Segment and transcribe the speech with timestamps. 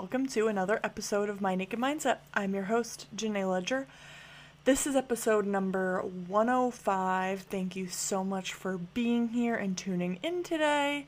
[0.00, 2.20] Welcome to another episode of My Naked Mindset.
[2.32, 3.86] I'm your host, Jenay Leger.
[4.64, 7.42] This is episode number 105.
[7.42, 11.06] Thank you so much for being here and tuning in today.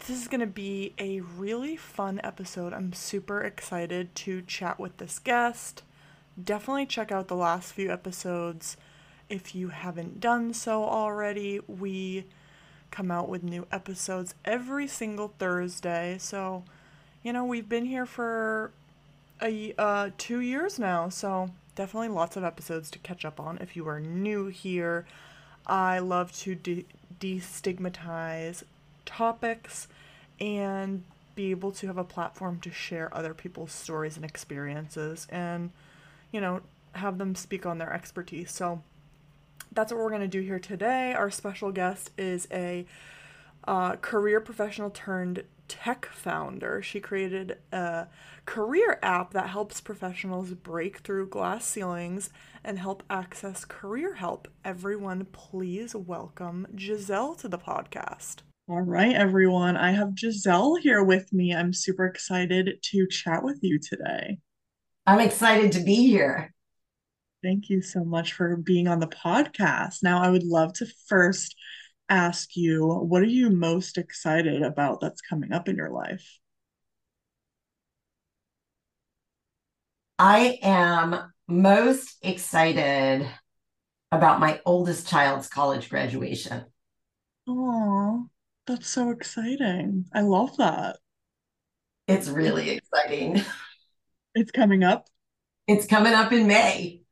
[0.00, 2.72] This is going to be a really fun episode.
[2.72, 5.84] I'm super excited to chat with this guest.
[6.42, 8.76] Definitely check out the last few episodes
[9.28, 11.60] if you haven't done so already.
[11.68, 12.24] We
[12.90, 16.64] come out with new episodes every single Thursday, so
[17.22, 18.72] you know, we've been here for
[19.40, 23.58] a uh, two years now, so definitely lots of episodes to catch up on.
[23.58, 25.06] If you are new here,
[25.66, 26.86] I love to de-
[27.20, 28.64] destigmatize
[29.04, 29.88] topics
[30.40, 31.04] and
[31.34, 35.70] be able to have a platform to share other people's stories and experiences and,
[36.30, 36.60] you know,
[36.94, 38.50] have them speak on their expertise.
[38.50, 38.82] So
[39.72, 41.14] that's what we're going to do here today.
[41.14, 42.84] Our special guest is a
[43.66, 46.82] uh, career professional turned tech founder.
[46.82, 48.06] She created a
[48.44, 52.28] career app that helps professionals break through glass ceilings
[52.62, 54.48] and help access career help.
[54.66, 58.40] Everyone, please welcome Giselle to the podcast.
[58.68, 59.78] All right, everyone.
[59.78, 61.54] I have Giselle here with me.
[61.54, 64.40] I'm super excited to chat with you today.
[65.06, 66.52] I'm excited to be here.
[67.42, 70.02] Thank you so much for being on the podcast.
[70.02, 71.56] Now, I would love to first
[72.12, 76.38] ask you what are you most excited about that's coming up in your life?
[80.18, 83.26] I am most excited
[84.12, 86.66] about my oldest child's college graduation.
[87.48, 88.26] Oh,
[88.66, 90.04] that's so exciting.
[90.12, 90.98] I love that.
[92.06, 93.42] It's really exciting.
[94.34, 95.08] It's coming up.
[95.68, 97.02] It's coming up in May.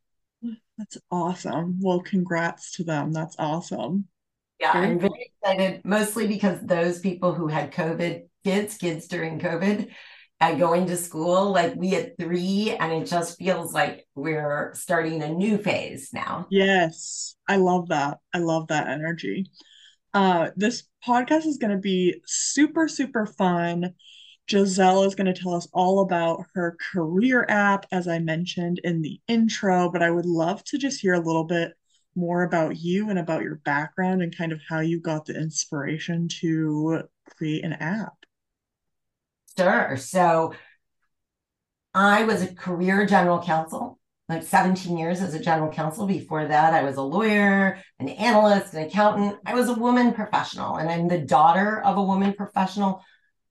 [0.79, 1.79] That's awesome.
[1.83, 3.13] Well, congrats to them.
[3.13, 4.09] That's awesome.
[4.61, 9.91] Yeah, I'm very excited, mostly because those people who had COVID kids, kids during COVID,
[10.41, 15.23] at going to school, like we had three, and it just feels like we're starting
[15.23, 16.47] a new phase now.
[16.51, 18.19] Yes, I love that.
[18.35, 19.51] I love that energy.
[20.15, 23.95] Uh, this podcast is going to be super, super fun.
[24.51, 29.03] Giselle is going to tell us all about her career app, as I mentioned in
[29.03, 31.73] the intro, but I would love to just hear a little bit
[32.15, 36.29] more about you and about your background and kind of how you got the inspiration
[36.41, 37.03] to
[37.37, 38.15] create an app.
[39.57, 39.97] Sure.
[39.97, 40.55] So
[41.95, 43.99] I was a career general counsel,
[44.29, 46.07] like 17 years as a general counsel.
[46.07, 49.39] Before that, I was a lawyer, an analyst, an accountant.
[49.45, 53.03] I was a woman professional, and I'm the daughter of a woman professional.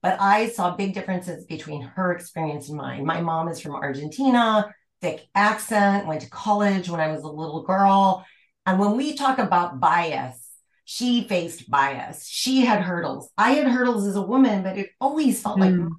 [0.02, 3.04] But I saw big differences between her experience and mine.
[3.04, 4.72] My mom is from Argentina,
[5.02, 8.24] thick accent, went to college when I was a little girl.
[8.66, 10.46] And when we talk about bias,
[10.84, 12.26] she faced bias.
[12.26, 13.30] She had hurdles.
[13.38, 15.60] I had hurdles as a woman, but it always felt mm.
[15.60, 15.84] like hmm.
[15.84, 15.90] my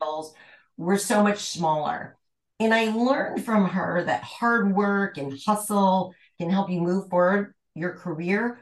[0.00, 0.34] hurdles
[0.76, 2.16] were so much smaller.
[2.58, 7.54] And I learned from her that hard work and hustle can help you move forward
[7.74, 8.60] your career.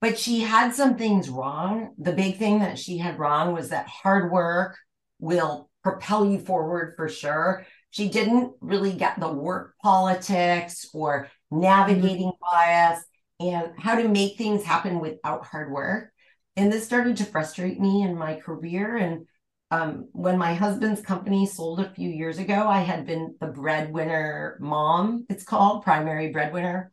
[0.00, 1.94] But she had some things wrong.
[1.98, 4.78] The big thing that she had wrong was that hard work
[5.18, 7.66] will propel you forward for sure.
[7.90, 13.02] She didn't really get the work politics or navigating bias,
[13.40, 16.12] and how to make things happen without hard work.
[16.56, 18.96] And this started to frustrate me in my career.
[18.96, 19.26] And
[19.70, 24.58] um, when my husband's company sold a few years ago, I had been the breadwinner
[24.60, 26.92] mom, it's called primary breadwinner.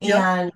[0.00, 0.16] Yep.
[0.16, 0.52] And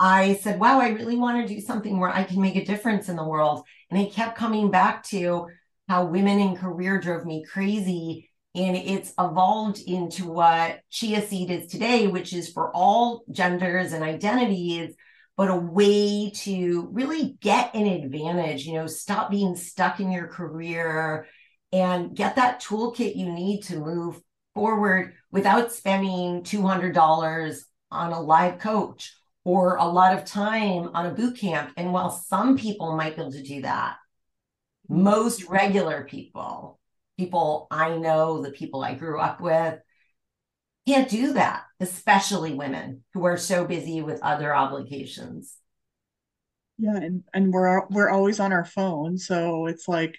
[0.00, 3.08] I said, wow, I really want to do something where I can make a difference
[3.08, 3.64] in the world.
[3.90, 5.48] And I kept coming back to
[5.88, 11.70] how women in career drove me crazy and it's evolved into what chia seed is
[11.70, 14.94] today which is for all genders and identities
[15.36, 20.26] but a way to really get an advantage you know stop being stuck in your
[20.26, 21.26] career
[21.72, 24.20] and get that toolkit you need to move
[24.54, 31.14] forward without spending $200 on a live coach or a lot of time on a
[31.14, 31.72] boot camp.
[31.76, 33.96] And while some people might be able to do that
[34.90, 35.02] mm-hmm.
[35.02, 36.78] most regular people
[37.18, 39.78] people I know, the people I grew up with,
[40.86, 45.56] can't do that, especially women who are so busy with other obligations.
[46.78, 50.18] Yeah, and and we're we're always on our phone, so it's like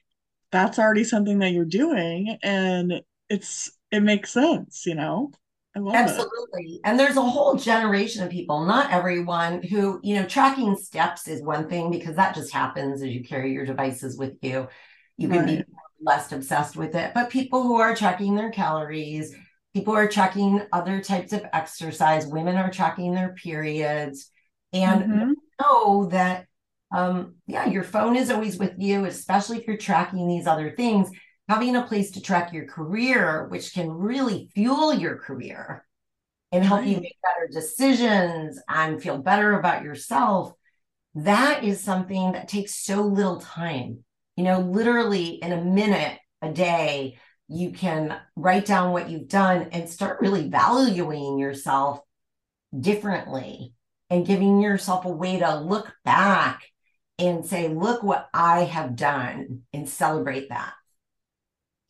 [0.52, 5.32] that's already something that you're doing, and it's it makes sense, you know.
[5.76, 6.76] I love Absolutely.
[6.76, 6.82] It.
[6.86, 11.42] And there's a whole generation of people, not everyone, who, you know, tracking steps is
[11.42, 14.68] one thing because that just happens as you carry your devices with you.
[15.18, 15.68] You can right.
[15.68, 19.36] be less obsessed with it, but people who are tracking their calories,
[19.74, 24.30] people are tracking other types of exercise, women are tracking their periods,
[24.72, 25.32] and mm-hmm.
[25.62, 26.48] know that
[26.94, 31.10] um, yeah, your phone is always with you, especially if you're tracking these other things.
[31.50, 35.86] having a place to track your career, which can really fuel your career
[36.52, 36.90] and help right.
[36.90, 40.54] you make better decisions and feel better about yourself,
[41.16, 44.04] that is something that takes so little time.
[44.36, 49.70] You know, literally in a minute a day, you can write down what you've done
[49.72, 52.00] and start really valuing yourself
[52.78, 53.74] differently
[54.10, 56.64] and giving yourself a way to look back
[57.20, 60.74] and say, look what I have done and celebrate that.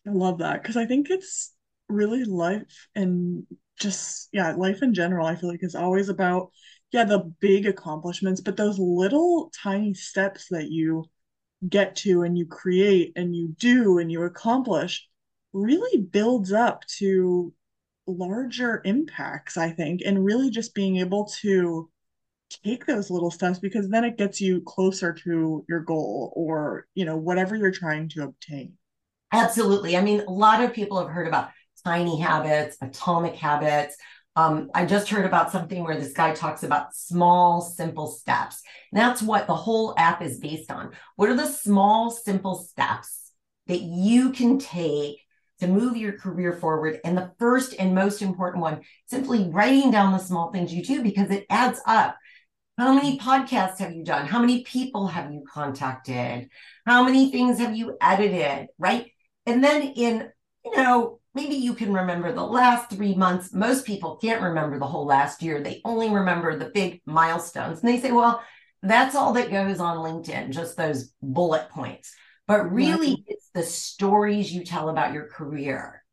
[0.06, 1.54] I love that because I think it's
[1.88, 3.46] really life and
[3.80, 6.50] just, yeah, life in general, I feel like is always about,
[6.92, 11.06] yeah, the big accomplishments, but those little tiny steps that you
[11.70, 15.08] get to and you create and you do and you accomplish
[15.54, 17.54] really builds up to
[18.08, 21.90] larger impacts, I think, and really just being able to
[22.64, 27.06] take those little steps because then it gets you closer to your goal or you
[27.06, 28.74] know whatever you're trying to obtain.
[29.32, 29.98] Absolutely.
[29.98, 31.50] I mean a lot of people have heard about
[31.84, 33.96] tiny habits atomic habits
[34.36, 39.00] um, i just heard about something where this guy talks about small simple steps and
[39.00, 43.32] that's what the whole app is based on what are the small simple steps
[43.68, 45.20] that you can take
[45.60, 50.12] to move your career forward and the first and most important one simply writing down
[50.12, 52.18] the small things you do because it adds up
[52.78, 54.26] how many podcasts have you done?
[54.26, 56.50] How many people have you contacted?
[56.88, 58.70] How many things have you edited?
[58.80, 59.12] Right.
[59.46, 60.30] And then in,
[60.66, 63.54] you know, maybe you can remember the last three months.
[63.54, 65.62] Most people can't remember the whole last year.
[65.62, 67.82] They only remember the big milestones.
[67.82, 68.44] And they say, well,
[68.82, 72.14] that's all that goes on LinkedIn, just those bullet points.
[72.48, 76.04] But really, it's the stories you tell about your career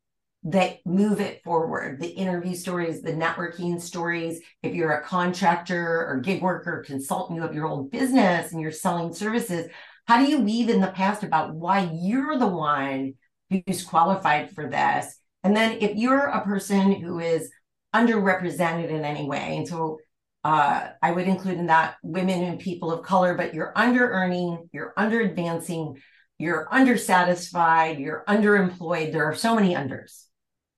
[0.43, 6.19] that move it forward the interview stories the networking stories if you're a contractor or
[6.19, 9.69] gig worker consultant you have your own business and you're selling services
[10.07, 13.13] how do you weave in the past about why you're the one
[13.51, 17.51] who's qualified for this and then if you're a person who is
[17.93, 19.99] underrepresented in any way and so
[20.43, 24.69] uh, I would include in that women and people of color, but you're under earning,
[24.73, 26.01] you're under advancing,
[26.39, 29.11] you're undersatisfied, you're underemployed.
[29.11, 30.25] There are so many unders.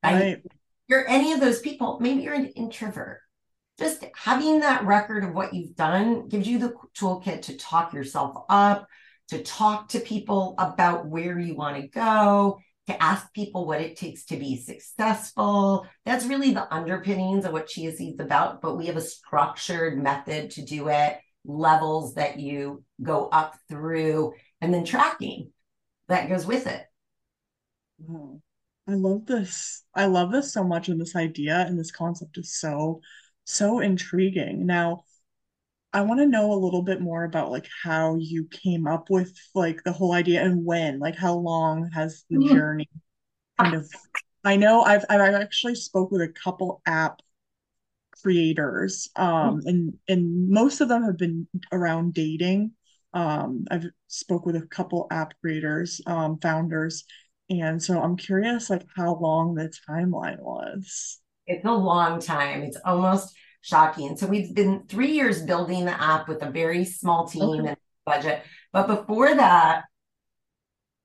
[0.03, 0.43] Right.
[0.89, 3.21] You're any of those people, maybe you're an introvert.
[3.79, 8.43] Just having that record of what you've done gives you the toolkit to talk yourself
[8.49, 8.87] up,
[9.29, 13.95] to talk to people about where you want to go, to ask people what it
[13.95, 15.87] takes to be successful.
[16.05, 20.51] That's really the underpinnings of what Chia Seeds about, but we have a structured method
[20.51, 25.51] to do it, levels that you go up through, and then tracking
[26.09, 26.83] that goes with it.
[28.01, 28.37] Mm-hmm.
[28.91, 29.83] I love this.
[29.95, 32.99] I love this so much, and this idea and this concept is so,
[33.45, 34.65] so intriguing.
[34.65, 35.05] Now,
[35.93, 39.31] I want to know a little bit more about like how you came up with
[39.53, 42.55] like the whole idea and when, like how long has the mm-hmm.
[42.55, 42.89] journey
[43.59, 43.89] kind of
[44.43, 47.21] I know I've I've actually spoke with a couple app
[48.21, 49.67] creators um mm-hmm.
[49.67, 52.71] and and most of them have been around dating.
[53.13, 57.05] Um I've spoke with a couple app creators, um founders
[57.49, 61.19] and so I'm curious like how long the timeline was.
[61.45, 62.63] It's a long time.
[62.63, 64.17] It's almost shocking.
[64.17, 67.69] So we've been three years building the app with a very small team okay.
[67.69, 68.43] and budget.
[68.73, 69.85] But before that,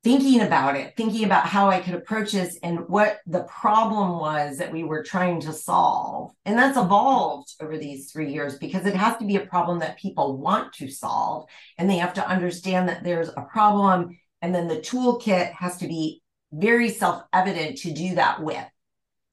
[0.03, 4.59] thinking about it, thinking about how I could approach this and what the problem was
[4.59, 6.33] that we were trying to solve.
[6.45, 9.99] And that's evolved over these three years because it has to be a problem that
[9.99, 11.49] people want to solve.
[11.79, 14.19] And they have to understand that there's a problem.
[14.43, 16.23] And then the toolkit has to be
[16.53, 18.67] very self evident to do that with.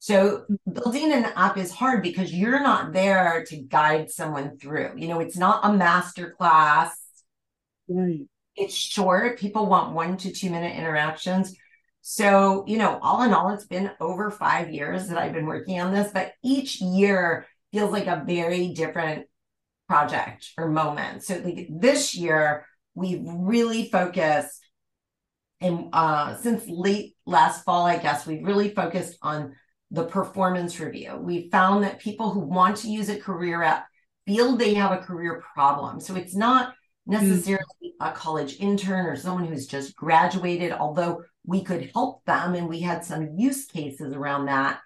[0.06, 4.92] So building an app is hard because you're not there to guide someone through.
[4.96, 6.96] You know, it's not a master class.
[7.88, 8.20] Right.
[8.54, 9.40] It's short.
[9.40, 11.56] People want one to two minute interactions.
[12.02, 15.80] So, you know, all in all, it's been over five years that I've been working
[15.80, 19.26] on this, but each year feels like a very different
[19.88, 21.24] project or moment.
[21.24, 24.62] So, like this year, we've really focused
[25.60, 29.56] and uh, since late last fall, I guess, we've really focused on
[29.90, 31.16] the performance review.
[31.16, 33.86] We found that people who want to use a career app
[34.26, 36.00] feel they have a career problem.
[36.00, 36.74] So it's not
[37.06, 38.08] necessarily mm-hmm.
[38.08, 42.80] a college intern or someone who's just graduated, although we could help them and we
[42.80, 44.80] had some use cases around that.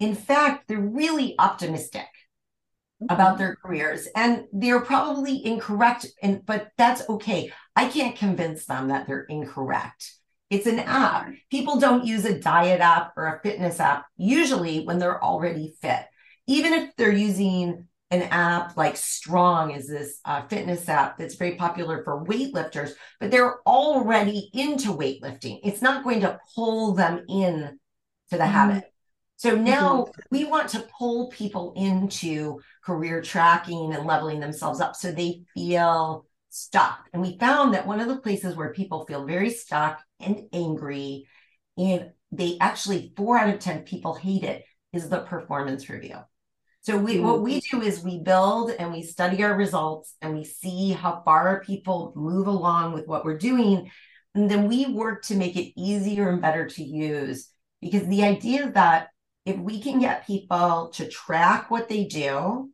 [0.00, 2.08] In fact, they're really optimistic
[3.08, 8.88] about their careers and they're probably incorrect and but that's okay i can't convince them
[8.88, 10.19] that they're incorrect
[10.50, 14.98] it's an app people don't use a diet app or a fitness app usually when
[14.98, 16.04] they're already fit
[16.46, 21.54] even if they're using an app like Strong is this uh, fitness app that's very
[21.54, 22.90] popular for weightlifters,
[23.20, 25.60] but they're already into weightlifting.
[25.62, 27.78] It's not going to pull them in
[28.30, 28.52] to the mm-hmm.
[28.52, 28.84] habit.
[29.36, 30.20] So now mm-hmm.
[30.30, 36.26] we want to pull people into career tracking and leveling themselves up so they feel
[36.50, 37.08] stuck.
[37.12, 41.26] And we found that one of the places where people feel very stuck and angry,
[41.78, 46.16] and they actually, four out of 10 people hate it, is the performance review.
[46.82, 47.24] So we mm-hmm.
[47.24, 51.22] what we do is we build and we study our results and we see how
[51.24, 53.90] far people move along with what we're doing.
[54.34, 57.48] And then we work to make it easier and better to use.
[57.82, 59.08] Because the idea that
[59.44, 62.70] if we can get people to track what they do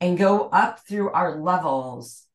[0.00, 2.27] and go up through our levels,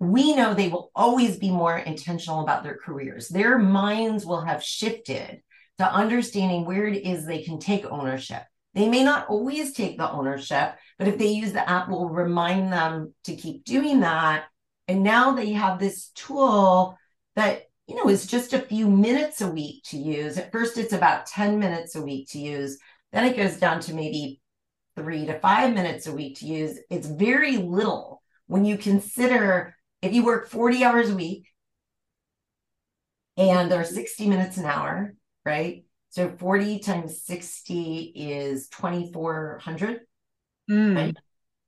[0.00, 3.28] we know they will always be more intentional about their careers.
[3.28, 5.42] Their minds will have shifted
[5.78, 8.42] to understanding where it is they can take ownership.
[8.74, 12.72] They may not always take the ownership, but if they use the app, will remind
[12.72, 14.44] them to keep doing that.
[14.88, 16.98] And now they have this tool
[17.36, 20.38] that, you know, is just a few minutes a week to use.
[20.38, 22.78] At first, it's about 10 minutes a week to use.
[23.12, 24.40] Then it goes down to maybe
[24.96, 26.78] three to five minutes a week to use.
[26.90, 31.48] It's very little when you consider if you work 40 hours a week
[33.36, 35.84] and there are 60 minutes an hour, right?
[36.10, 40.00] So 40 times 60 is 2,400.
[40.70, 40.96] Mm.
[40.96, 41.16] Right?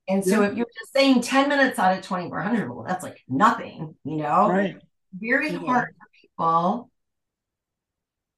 [0.09, 0.49] And so yeah.
[0.49, 4.49] if you're just saying 10 minutes out of 2,400, well, that's like nothing, you know?
[4.49, 4.77] Right.
[5.13, 5.59] Very yeah.
[5.59, 6.91] hard for people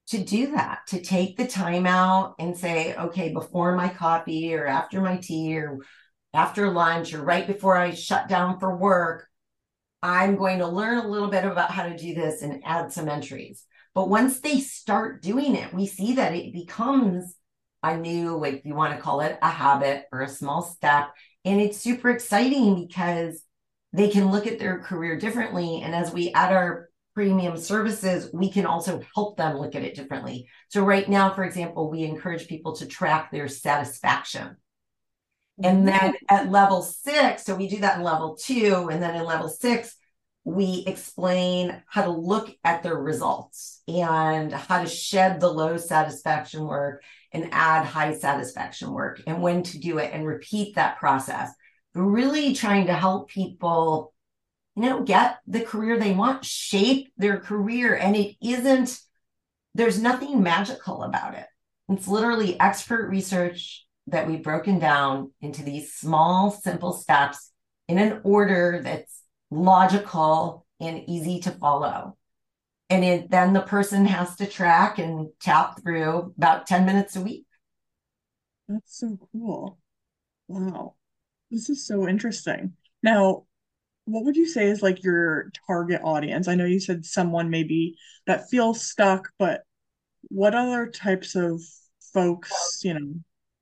[0.09, 4.67] to do that, to take the time out and say, okay, before my coffee or
[4.67, 5.81] after my tea or
[6.33, 9.28] after lunch or right before I shut down for work,
[10.03, 13.09] I'm going to learn a little bit about how to do this and add some
[13.09, 13.65] entries.
[13.95, 17.35] But once they start doing it, we see that it becomes
[17.83, 21.11] a new, like you want to call it a habit or a small step.
[21.45, 23.43] And it's super exciting because
[23.93, 25.81] they can look at their career differently.
[25.83, 29.97] And as we add our premium services, we can also help them look at it
[29.97, 30.49] differently.
[30.69, 34.57] So, right now, for example, we encourage people to track their satisfaction.
[35.63, 35.87] And mm-hmm.
[35.87, 38.89] then at level six, so we do that in level two.
[38.91, 39.97] And then in level six,
[40.45, 46.65] we explain how to look at their results and how to shed the low satisfaction
[46.65, 51.53] work and add high satisfaction work and when to do it and repeat that process.
[51.95, 54.15] Really trying to help people,
[54.77, 57.95] you know, get the career they want, shape their career.
[57.95, 58.99] And it isn't,
[59.75, 61.47] there's nothing magical about it.
[61.91, 67.53] It's literally expert research that we've broken down into these small, simple steps
[67.89, 72.17] in an order that's logical and easy to follow.
[72.91, 77.21] And it, then the person has to track and tap through about 10 minutes a
[77.21, 77.47] week.
[78.69, 79.79] That's so cool.
[80.47, 80.95] Wow.
[81.51, 82.75] This is so interesting.
[83.03, 83.45] Now,
[84.05, 86.49] what would you say is like your target audience?
[86.49, 87.97] I know you said someone maybe
[88.27, 89.63] that feels stuck, but
[90.23, 91.61] what other types of
[92.13, 93.15] folks, you know?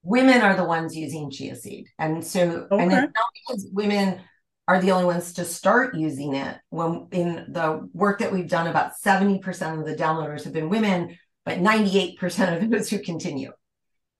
[0.07, 1.89] Women are the ones using chia seed.
[1.99, 2.83] And so, okay.
[2.83, 4.21] and it's not because women
[4.69, 6.57] are the only ones to start using it.
[6.71, 11.19] When in the work that we've done, about 70% of the downloaders have been women,
[11.45, 13.51] but 98% of those who continue.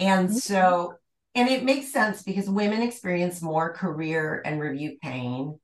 [0.01, 0.95] And so,
[1.37, 5.59] and it makes sense because women experience more career and review pain.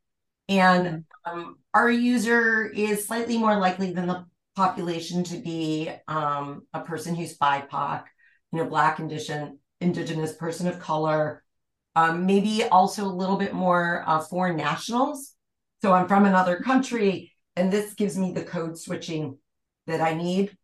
[0.49, 4.25] And um, our user is slightly more likely than the
[4.55, 8.05] population to be um, a person who's BIPOC,
[8.53, 11.43] you know, Black, condition, Indigenous, person of color,
[11.95, 15.35] um, maybe also a little bit more uh, foreign nationals.
[15.83, 19.39] So I'm from another country, and this gives me the code switching
[19.87, 20.57] that I need.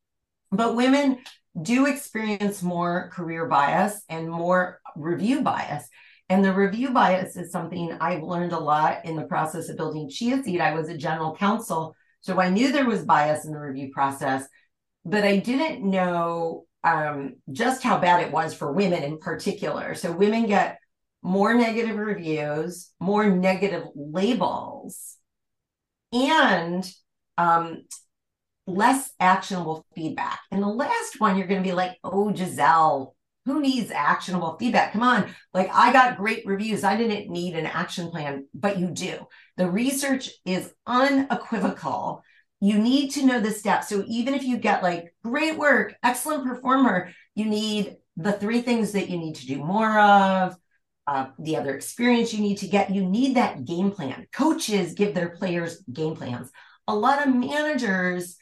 [0.50, 1.18] But women
[1.60, 5.86] do experience more career bias and more review bias.
[6.28, 10.08] And the review bias is something I've learned a lot in the process of building
[10.08, 10.60] Chia Seed.
[10.60, 14.46] I was a general counsel, so I knew there was bias in the review process,
[15.04, 19.94] but I didn't know um, just how bad it was for women in particular.
[19.94, 20.78] So women get
[21.22, 25.16] more negative reviews, more negative labels,
[26.12, 26.88] and
[27.36, 27.84] um,
[28.66, 30.40] less actionable feedback.
[30.50, 34.92] And the last one, you're going to be like, oh, Giselle, who needs actionable feedback?
[34.92, 35.34] Come on.
[35.54, 36.84] Like, I got great reviews.
[36.84, 39.26] I didn't need an action plan, but you do.
[39.56, 42.22] The research is unequivocal.
[42.60, 43.88] You need to know the steps.
[43.88, 48.92] So, even if you get like great work, excellent performer, you need the three things
[48.92, 50.56] that you need to do more of
[51.06, 52.94] uh, the other experience you need to get.
[52.94, 54.26] You need that game plan.
[54.32, 56.50] Coaches give their players game plans.
[56.86, 58.36] A lot of managers,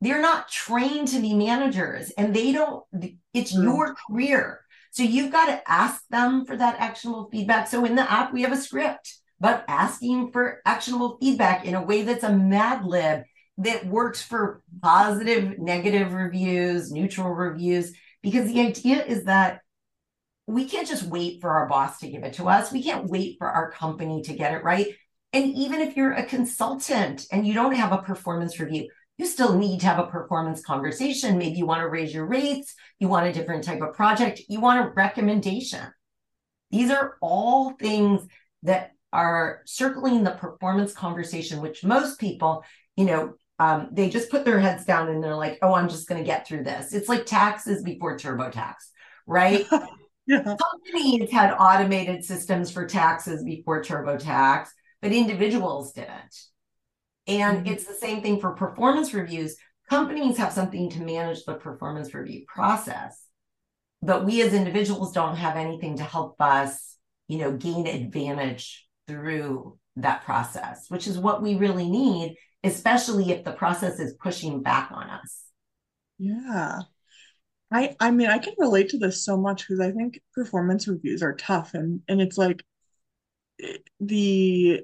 [0.00, 2.82] they're not trained to be managers and they don't,
[3.32, 3.62] it's mm.
[3.62, 4.62] your career.
[4.90, 7.68] So you've got to ask them for that actionable feedback.
[7.68, 11.82] So in the app, we have a script, but asking for actionable feedback in a
[11.82, 13.24] way that's a Mad Lib
[13.58, 19.60] that works for positive, negative reviews, neutral reviews, because the idea is that
[20.46, 22.70] we can't just wait for our boss to give it to us.
[22.70, 24.88] We can't wait for our company to get it right.
[25.32, 28.88] And even if you're a consultant and you don't have a performance review,
[29.18, 31.38] you still need to have a performance conversation.
[31.38, 34.60] Maybe you want to raise your rates, you want a different type of project, you
[34.60, 35.82] want a recommendation.
[36.70, 38.26] These are all things
[38.62, 42.64] that are circling the performance conversation, which most people,
[42.96, 46.08] you know, um, they just put their heads down and they're like, oh, I'm just
[46.08, 46.92] going to get through this.
[46.92, 48.74] It's like taxes before TurboTax,
[49.26, 49.64] right?
[50.26, 50.42] yeah.
[50.42, 54.68] Companies had automated systems for taxes before TurboTax,
[55.00, 56.36] but individuals didn't.
[57.26, 57.72] And mm-hmm.
[57.72, 59.56] it's the same thing for performance reviews.
[59.88, 63.24] Companies have something to manage the performance review process,
[64.02, 66.96] but we as individuals don't have anything to help us,
[67.28, 72.36] you know, gain advantage through that process, which is what we really need
[72.66, 75.44] especially if the process is pushing back on us.
[76.18, 76.80] Yeah.
[77.70, 81.22] I I mean I can relate to this so much because I think performance reviews
[81.22, 82.64] are tough and and it's like
[83.62, 84.82] eh, the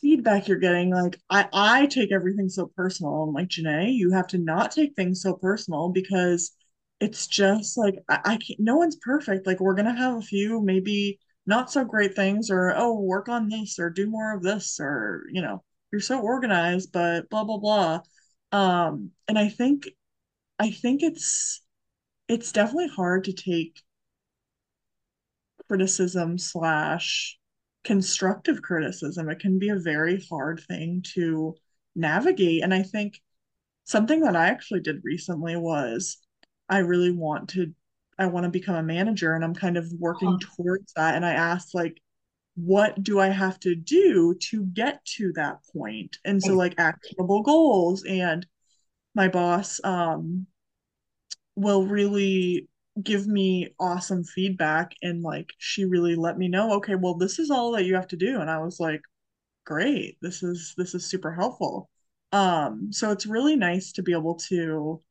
[0.00, 4.26] feedback you're getting like I I take everything so personal I'm like Jenay you have
[4.28, 6.52] to not take things so personal because
[7.00, 10.60] it's just like I, I can't no one's perfect like we're gonna have a few
[10.62, 14.78] maybe not so great things or oh work on this or do more of this
[14.80, 15.62] or you know
[15.92, 18.00] you're so organized, but blah blah blah.
[18.52, 19.88] Um, and I think
[20.58, 21.62] I think it's
[22.28, 23.82] it's definitely hard to take
[25.68, 27.38] criticism slash
[27.84, 29.30] constructive criticism.
[29.30, 31.54] It can be a very hard thing to
[31.94, 32.62] navigate.
[32.62, 33.20] And I think
[33.84, 36.18] something that I actually did recently was
[36.68, 37.72] I really want to
[38.18, 41.14] I want to become a manager and I'm kind of working towards that.
[41.14, 42.00] And I asked like
[42.56, 46.18] what do I have to do to get to that point?
[46.24, 48.46] And so like actionable goals and
[49.14, 50.46] my boss um
[51.54, 52.68] will really
[53.02, 57.50] give me awesome feedback and like she really let me know okay well this is
[57.50, 59.02] all that you have to do and I was like
[59.64, 61.90] great this is this is super helpful
[62.32, 65.02] um so it's really nice to be able to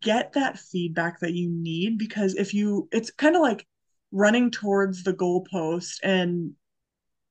[0.00, 3.66] get that feedback that you need because if you it's kind of like
[4.12, 6.52] running towards the goalpost and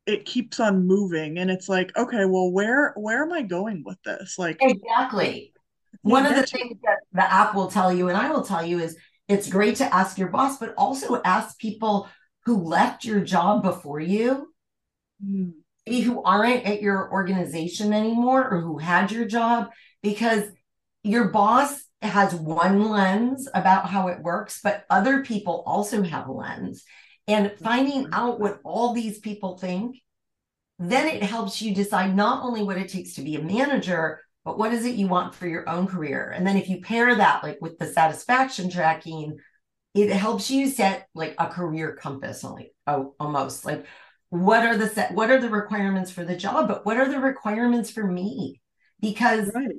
[0.06, 4.02] it keeps on moving and it's like okay well where where am i going with
[4.04, 4.38] this?
[4.40, 5.54] Like exactly.
[6.02, 8.80] One of the things that the app will tell you and i will tell you
[8.80, 8.96] is
[9.28, 12.10] it's great to ask your boss but also ask people
[12.46, 14.54] who left your job before you.
[15.24, 15.52] Mm.
[15.86, 19.70] maybe who aren't at your organization anymore or who had your job
[20.02, 20.46] because
[21.04, 26.32] your boss has one lens about how it works, but other people also have a
[26.32, 26.84] lens.
[27.28, 30.02] And finding out what all these people think,
[30.80, 34.58] then it helps you decide not only what it takes to be a manager, but
[34.58, 36.32] what is it you want for your own career.
[36.36, 39.38] And then if you pair that like with the satisfaction tracking,
[39.94, 43.86] it helps you set like a career compass like oh, almost like
[44.30, 47.20] what are the set what are the requirements for the job but what are the
[47.20, 48.62] requirements for me
[49.00, 49.70] because right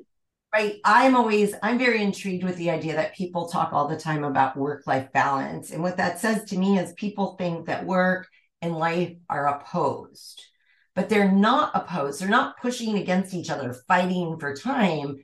[0.52, 4.24] right i'm always i'm very intrigued with the idea that people talk all the time
[4.24, 8.26] about work life balance and what that says to me is people think that work
[8.62, 10.42] and life are opposed
[10.94, 15.16] but they're not opposed they're not pushing against each other fighting for time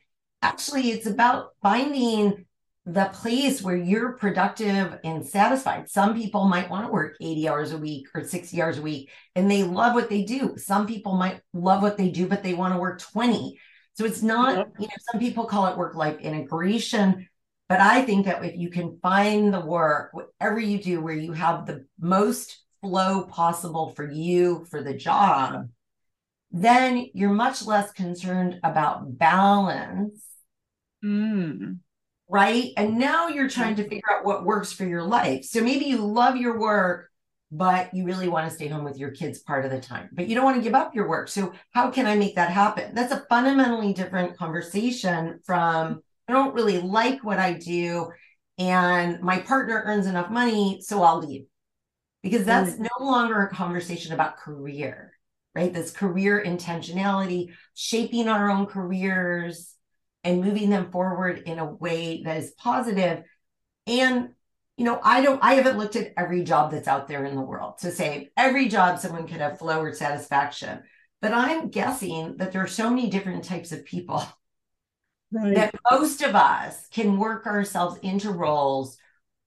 [0.42, 2.44] actually it's about finding
[2.88, 5.90] the place where you're productive and satisfied.
[5.90, 9.10] Some people might want to work 80 hours a week or 60 hours a week
[9.34, 10.56] and they love what they do.
[10.56, 13.58] Some people might love what they do, but they want to work 20.
[13.96, 17.28] So it's not, you know, some people call it work life integration,
[17.68, 21.32] but I think that if you can find the work, whatever you do, where you
[21.32, 25.68] have the most flow possible for you for the job,
[26.50, 30.22] then you're much less concerned about balance.
[31.02, 31.78] Mm.
[32.28, 32.72] Right.
[32.76, 35.44] And now you're trying to figure out what works for your life.
[35.44, 37.10] So maybe you love your work,
[37.52, 40.28] but you really want to stay home with your kids part of the time, but
[40.28, 41.28] you don't want to give up your work.
[41.28, 42.94] So, how can I make that happen?
[42.94, 48.10] That's a fundamentally different conversation from I don't really like what I do,
[48.58, 51.46] and my partner earns enough money, so I'll leave.
[52.22, 52.80] Because that's mm.
[52.80, 55.12] no longer a conversation about career,
[55.54, 55.72] right?
[55.72, 59.74] This career intentionality, shaping our own careers
[60.24, 63.22] and moving them forward in a way that is positive
[63.86, 64.30] and
[64.76, 67.40] you know, I don't, I haven't looked at every job that's out there in the
[67.40, 70.82] world to say every job someone could have flow or satisfaction.
[71.22, 74.22] But I'm guessing that there are so many different types of people
[75.32, 75.54] right.
[75.54, 78.98] that most of us can work ourselves into roles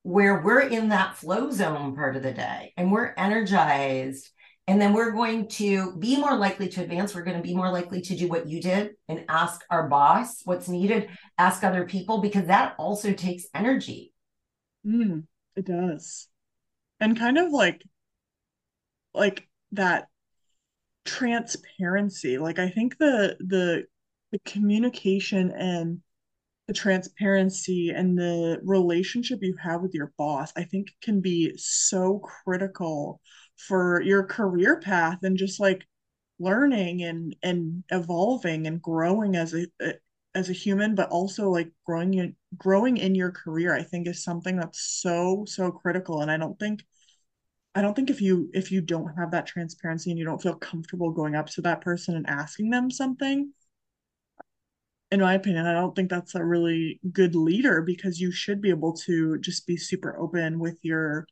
[0.03, 4.29] where we're in that flow zone part of the day and we're energized
[4.67, 7.69] and then we're going to be more likely to advance we're going to be more
[7.69, 12.19] likely to do what you did and ask our boss what's needed ask other people
[12.19, 14.13] because that also takes energy
[14.85, 15.23] mm,
[15.55, 16.27] it does.
[16.99, 17.81] And kind of like
[19.13, 20.07] like that
[21.05, 23.83] transparency like i think the the
[24.31, 25.99] the communication and
[26.67, 32.19] the transparency and the relationship you have with your boss i think can be so
[32.19, 33.19] critical
[33.57, 35.85] for your career path and just like
[36.39, 39.65] learning and and evolving and growing as a,
[40.35, 44.23] as a human but also like growing in growing in your career i think is
[44.23, 46.83] something that's so so critical and i don't think
[47.75, 50.55] i don't think if you if you don't have that transparency and you don't feel
[50.55, 53.51] comfortable going up to that person and asking them something
[55.11, 58.69] in my opinion i don't think that's a really good leader because you should be
[58.69, 61.25] able to just be super open with your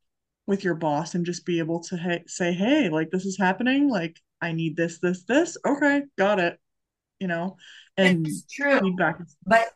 [0.48, 3.90] with your boss and just be able to hey, say, hey, like this is happening.
[3.90, 5.58] Like I need this, this, this.
[5.66, 6.58] Okay, got it.
[7.20, 7.58] You know,
[7.98, 8.96] and it's true.
[9.46, 9.70] But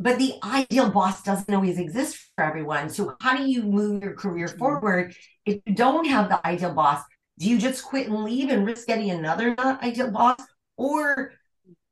[0.00, 2.90] but the ideal boss doesn't always exist for everyone.
[2.90, 5.14] So how do you move your career forward
[5.46, 7.02] if you don't have the ideal boss?
[7.38, 10.40] Do you just quit and leave and risk getting another not ideal boss,
[10.76, 11.32] or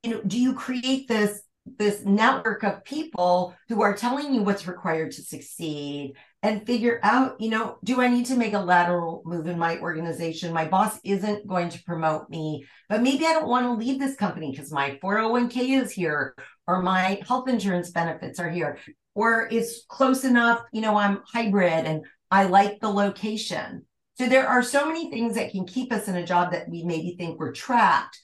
[0.02, 1.42] you know, do you create this
[1.78, 7.40] this network of people who are telling you what's required to succeed and figure out,
[7.40, 10.52] you know, do I need to make a lateral move in my organization?
[10.52, 14.16] My boss isn't going to promote me, but maybe I don't want to leave this
[14.16, 16.34] company because my 401k is here
[16.66, 18.78] or my health insurance benefits are here
[19.14, 23.86] or it's close enough, you know, I'm hybrid and I like the location.
[24.18, 26.82] So there are so many things that can keep us in a job that we
[26.82, 28.18] maybe think we're trapped,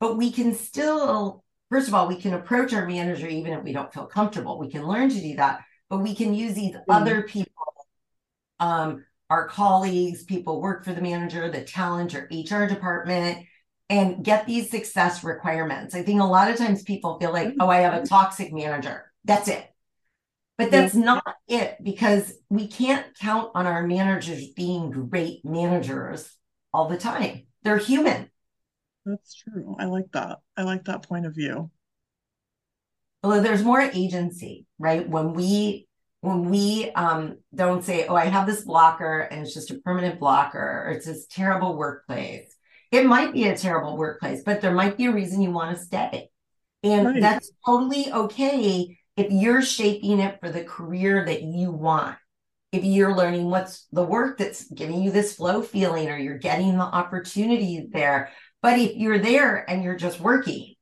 [0.00, 3.72] but we can still first of all, we can approach our manager even if we
[3.72, 4.58] don't feel comfortable.
[4.58, 6.90] We can learn to do that, but we can use these mm-hmm.
[6.90, 7.52] other people,
[8.60, 13.46] um, our colleagues, people work for the manager, the talent or HR department,
[13.90, 15.94] and get these success requirements.
[15.94, 19.10] I think a lot of times people feel like, oh, I have a toxic manager.
[19.24, 19.68] That's it.
[20.56, 26.32] But that's not it because we can't count on our managers being great managers
[26.72, 27.46] all the time.
[27.64, 28.30] They're human.
[29.04, 29.74] That's true.
[29.78, 30.38] I like that.
[30.56, 31.70] I like that point of view.
[33.24, 35.08] Well, there's more agency, right?
[35.08, 35.88] When we
[36.24, 40.18] when we um, don't say, "Oh, I have this blocker, and it's just a permanent
[40.18, 42.56] blocker," or it's this terrible workplace.
[42.90, 45.84] It might be a terrible workplace, but there might be a reason you want to
[45.84, 46.30] stay,
[46.82, 47.20] and right.
[47.20, 52.16] that's totally okay if you're shaping it for the career that you want.
[52.72, 56.78] If you're learning what's the work that's giving you this flow feeling, or you're getting
[56.78, 58.30] the opportunity there,
[58.62, 60.74] but if you're there and you're just working,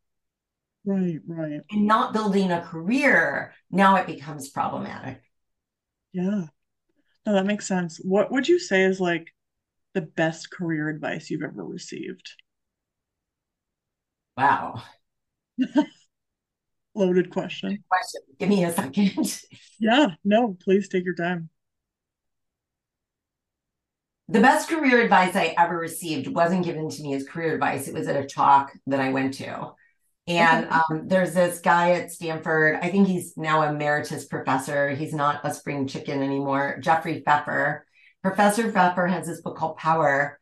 [0.85, 5.21] right, right, and not building a career, now it becomes problematic.
[6.13, 6.45] Yeah.
[7.25, 7.99] No, that makes sense.
[8.03, 9.29] What would you say is like
[9.95, 12.33] the best career advice you've ever received?
[14.37, 14.83] Wow.
[16.95, 17.83] Loaded question.
[17.89, 18.21] Question.
[18.39, 19.41] Give me a second.
[19.79, 21.49] yeah, no, please take your time
[24.33, 27.87] the best career advice I ever received wasn't given to me as career advice.
[27.87, 29.73] It was at a talk that I went to.
[30.29, 32.79] And um, there's this guy at Stanford.
[32.81, 34.91] I think he's now emeritus professor.
[34.91, 36.79] He's not a spring chicken anymore.
[36.81, 37.85] Jeffrey Pfeffer.
[38.23, 40.39] Professor Pfeffer has this book called Power.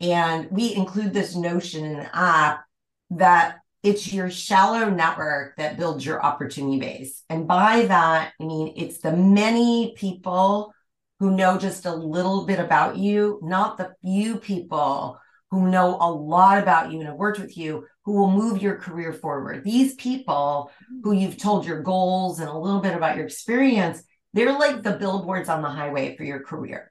[0.00, 2.64] And we include this notion in the app
[3.10, 7.22] that it's your shallow network that builds your opportunity base.
[7.28, 10.72] And by that, I mean, it's the many people
[11.20, 15.18] who know just a little bit about you, not the few people
[15.50, 18.76] who know a lot about you and have worked with you who will move your
[18.76, 19.62] career forward.
[19.62, 20.70] These people
[21.04, 24.94] who you've told your goals and a little bit about your experience, they're like the
[24.94, 26.90] billboards on the highway for your career.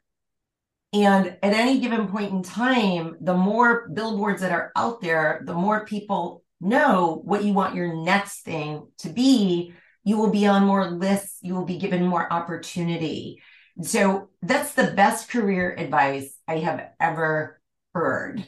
[0.94, 5.56] And at any given point in time, the more billboards that are out there, the
[5.56, 9.74] more people know what you want your next thing to be.
[10.04, 13.42] You will be on more lists, you will be given more opportunity.
[13.82, 17.60] So that's the best career advice I have ever
[17.96, 18.46] heard.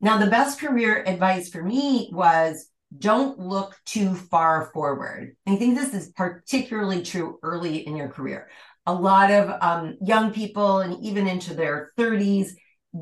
[0.00, 5.36] Now, the best career advice for me was don't look too far forward.
[5.46, 8.48] I think this is particularly true early in your career.
[8.86, 12.50] A lot of um, young people and even into their 30s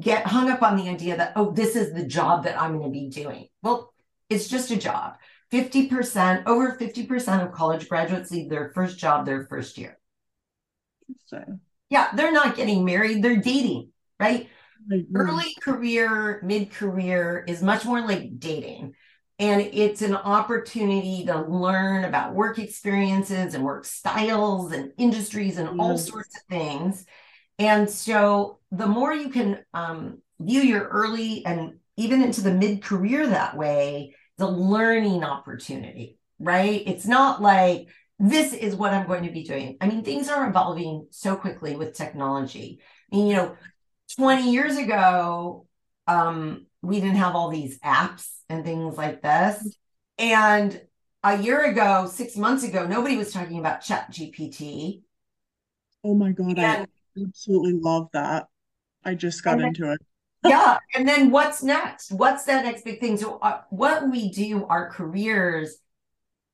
[0.01, 2.93] get hung up on the idea that, oh, this is the job that I'm going
[2.93, 3.49] to be doing.
[3.63, 3.93] Well,
[4.29, 5.15] it's just a job.
[5.53, 9.99] 50%, over 50% of college graduates leave their first job their first year.
[11.09, 11.61] Interesting.
[11.89, 14.51] Yeah, they're not getting married, they're dating, right?
[15.15, 18.95] Early career, mid career is much more like dating.
[19.39, 25.71] and it's an opportunity to learn about work experiences and work styles and industries and
[25.79, 27.05] all sorts of things.
[27.59, 32.83] And so the more you can um, view your early and even into the mid
[32.83, 36.83] career that way, the learning opportunity, right?
[36.87, 37.89] It's not like
[38.19, 39.77] this is what I'm going to be doing.
[39.81, 42.81] I mean, things are evolving so quickly with technology.
[43.13, 43.57] I mean, you know,
[44.17, 45.67] 20 years ago,
[46.07, 49.77] um, we didn't have all these apps and things like this.
[50.19, 50.81] And
[51.23, 55.03] a year ago, six months ago, nobody was talking about Chat GPT.
[56.05, 58.47] Oh my God, and, I absolutely love that.
[59.05, 60.01] I just got then, into it.
[60.45, 60.79] yeah.
[60.95, 62.13] And then what's next?
[62.13, 63.17] What's that next big thing?
[63.17, 65.77] So, uh, what we do, our careers,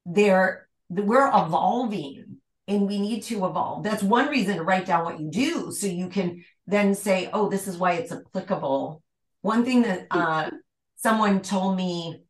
[0.07, 3.85] they're we're evolving and we need to evolve.
[3.85, 7.48] That's one reason to write down what you do so you can then say, oh,
[7.48, 9.03] this is why it's applicable.
[9.42, 10.50] One thing that uh,
[10.96, 12.22] someone told me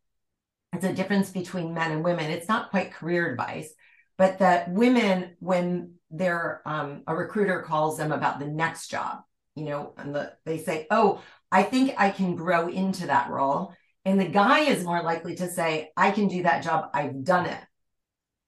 [0.73, 2.31] it's a difference between men and women.
[2.31, 3.73] It's not quite career advice,
[4.18, 9.18] but that women, when they're um, a recruiter calls them about the next job,
[9.55, 11.20] you know, and the, they say, oh,
[11.53, 13.73] I think I can grow into that role.
[14.05, 16.90] And the guy is more likely to say, I can do that job.
[16.92, 17.61] I've done it.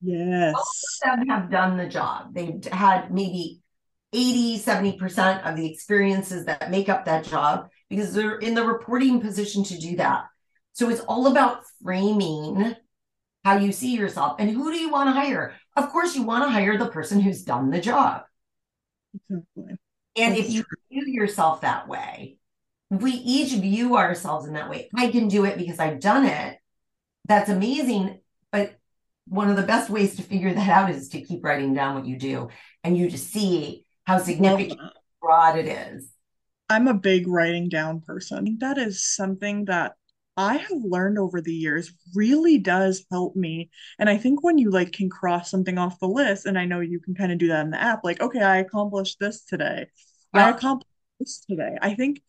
[0.02, 0.52] Yes.
[0.52, 2.34] Most of them have done the job.
[2.34, 3.60] They've had maybe
[4.16, 9.20] 80, 70% of the experiences that make up that job because they're in the reporting
[9.20, 10.24] position to do that.
[10.72, 12.74] So it's all about framing
[13.44, 15.54] how you see yourself and who do you want to hire?
[15.76, 18.22] Of course, you want to hire the person who's done the job.
[19.14, 19.76] Exactly.
[20.16, 20.78] And That's if you true.
[20.90, 22.38] view yourself that way,
[22.90, 26.58] we each view ourselves in that way, I can do it because I've done it.
[27.26, 28.20] That's amazing.
[28.50, 28.78] But
[29.28, 32.06] one of the best ways to figure that out is to keep writing down what
[32.06, 32.48] you do
[32.82, 34.80] and you just see how significant
[35.20, 36.08] broad it is.
[36.68, 38.58] I'm a big writing down person.
[38.60, 39.94] That is something that
[40.36, 43.70] I have learned over the years really does help me.
[43.98, 46.80] And I think when you like can cross something off the list, and I know
[46.80, 49.86] you can kind of do that in the app, like, okay, I accomplished this today.
[50.34, 50.46] Yeah.
[50.46, 51.76] I accomplished this today.
[51.80, 52.20] I think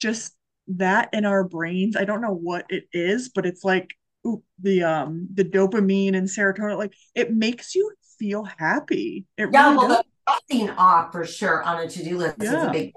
[0.00, 0.34] just
[0.68, 3.90] that in our brains, I don't know what it is, but it's like
[4.26, 9.26] ooh, the um the dopamine and serotonin, like it makes you feel happy.
[9.36, 10.04] It yeah, really well, does.
[10.26, 12.62] Crossing off for sure on a to-do list yeah.
[12.62, 12.92] is a big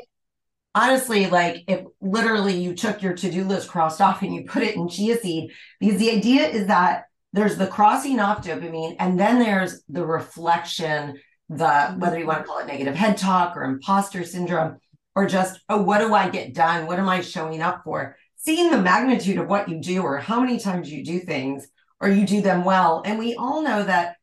[0.73, 4.75] honestly like if literally you took your to-do list crossed off and you put it
[4.75, 9.39] in chia seed because the idea is that there's the crossing off dopamine and then
[9.39, 11.17] there's the reflection
[11.49, 14.77] the whether you want to call it negative head talk or imposter syndrome
[15.15, 16.87] or just oh what do i get done?
[16.87, 18.17] What am i showing up for?
[18.35, 21.67] Seeing the magnitude of what you do or how many times you do things
[21.99, 23.01] or you do them well.
[23.05, 24.14] And we all know that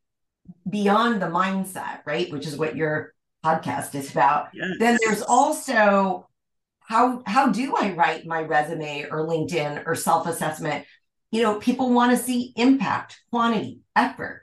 [0.68, 2.30] beyond the mindset, right?
[2.30, 4.48] Which is what your podcast is about.
[4.54, 4.70] Yes.
[4.78, 6.28] Then there's also
[6.80, 10.84] how how do I write my resume or LinkedIn or self-assessment?
[11.30, 14.42] You know, people want to see impact, quantity, effort.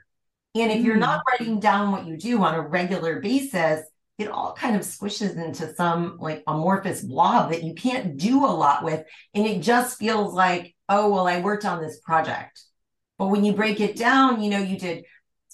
[0.54, 1.22] And if you're not mm.
[1.30, 3.82] writing down what you do on a regular basis,
[4.18, 8.48] it all kind of squishes into some like amorphous blob that you can't do a
[8.48, 9.04] lot with.
[9.34, 12.60] And it just feels like, oh, well, I worked on this project.
[13.18, 15.04] But when you break it down, you know, you did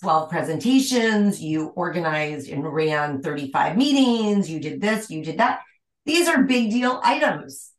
[0.02, 5.61] 12 presentations, you organized and ran 35 meetings, you did this, you did that.
[6.04, 7.72] These are big deal items.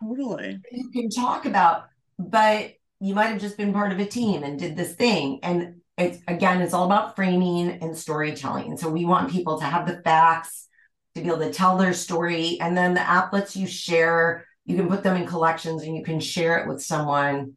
[0.00, 0.58] Totally.
[0.70, 1.86] You can talk about,
[2.18, 5.40] but you might have just been part of a team and did this thing.
[5.42, 8.76] And it's again, it's all about framing and storytelling.
[8.76, 10.68] So we want people to have the facts,
[11.14, 12.58] to be able to tell their story.
[12.60, 16.02] And then the app lets you share, you can put them in collections and you
[16.02, 17.54] can share it with someone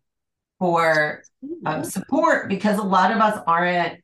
[0.58, 1.24] for
[1.66, 4.02] um, support because a lot of us aren't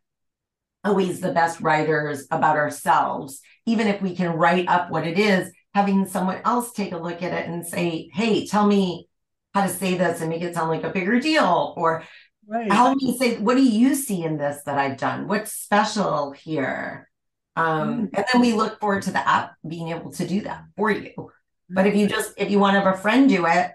[0.83, 3.41] always the best writers about ourselves.
[3.65, 7.21] Even if we can write up what it is, having someone else take a look
[7.23, 9.07] at it and say, hey, tell me
[9.53, 11.73] how to say this and make it sound like a bigger deal.
[11.75, 12.03] Or
[12.47, 12.71] right.
[12.71, 15.27] help me say, what do you see in this that I've done?
[15.27, 17.09] What's special here?
[17.57, 18.15] Um, mm-hmm.
[18.15, 21.31] and then we look forward to the app being able to do that for you.
[21.69, 23.71] But if you just if you want to have a friend do it,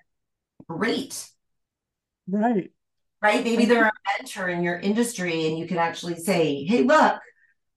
[0.68, 1.26] great.
[2.28, 2.70] Right.
[3.22, 3.44] Right.
[3.44, 7.20] Maybe they're a mentor in your industry and you can actually say, hey, look,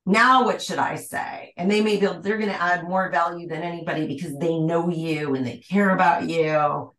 [0.05, 1.53] now what should I say?
[1.57, 4.89] And they may be they're going to add more value than anybody because they know
[4.89, 6.93] you and they care about you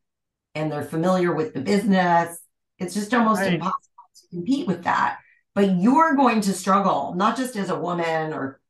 [0.54, 2.38] and they're familiar with the business.
[2.78, 3.54] It's just almost right.
[3.54, 3.80] impossible
[4.14, 5.18] to compete with that.
[5.54, 8.60] But you're going to struggle, not just as a woman or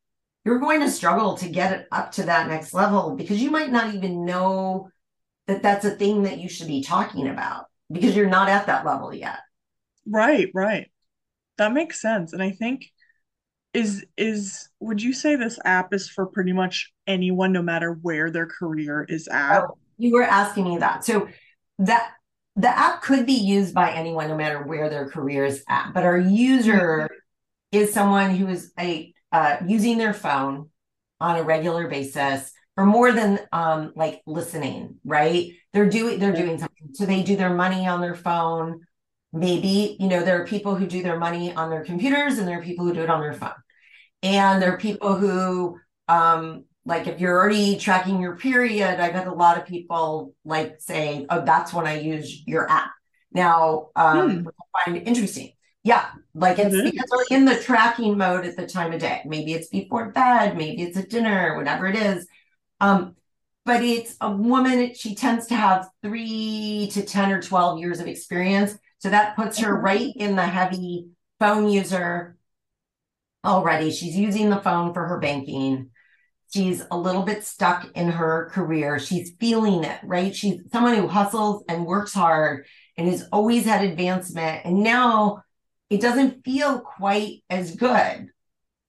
[0.44, 3.72] you're going to struggle to get it up to that next level because you might
[3.72, 4.90] not even know
[5.46, 8.84] that that's a thing that you should be talking about because you're not at that
[8.84, 9.38] level yet.
[10.06, 10.90] Right, right.
[11.58, 12.32] That makes sense.
[12.32, 12.86] And I think
[13.72, 18.30] is is would you say this app is for pretty much anyone no matter where
[18.30, 19.62] their career is at?
[19.62, 21.04] Oh, you were asking me that.
[21.04, 21.28] So
[21.78, 22.12] that
[22.56, 26.04] the app could be used by anyone no matter where their career is at but
[26.04, 27.08] our user
[27.72, 30.70] is someone who is a uh, using their phone
[31.20, 36.58] on a regular basis for more than um, like listening right they're doing they're doing
[36.58, 38.80] something so they do their money on their phone
[39.34, 42.58] maybe you know there are people who do their money on their computers and there
[42.58, 43.52] are people who do it on their phone
[44.22, 49.26] and there are people who um, like if you're already tracking your period, I've had
[49.26, 52.90] a lot of people like say, "Oh, that's when I use your app."
[53.32, 54.48] Now, um, hmm.
[54.48, 55.52] I find interesting.
[55.82, 56.90] Yeah, like it's mm-hmm.
[56.90, 59.22] because we're in the tracking mode at the time of day.
[59.26, 62.26] Maybe it's before bed, maybe it's at dinner, whatever it is.
[62.80, 63.16] Um,
[63.66, 64.94] but it's a woman.
[64.94, 69.58] She tends to have three to ten or twelve years of experience, so that puts
[69.58, 72.38] her right in the heavy phone user
[73.44, 73.90] already.
[73.90, 75.90] She's using the phone for her banking
[76.54, 79.00] She's a little bit stuck in her career.
[79.00, 80.34] She's feeling it, right?
[80.34, 84.64] She's someone who hustles and works hard and has always had advancement.
[84.64, 85.42] And now
[85.90, 88.28] it doesn't feel quite as good.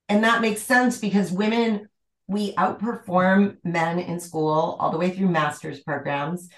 [0.07, 1.89] And that makes sense because women,
[2.27, 6.49] we outperform men in school all the way through master's programs.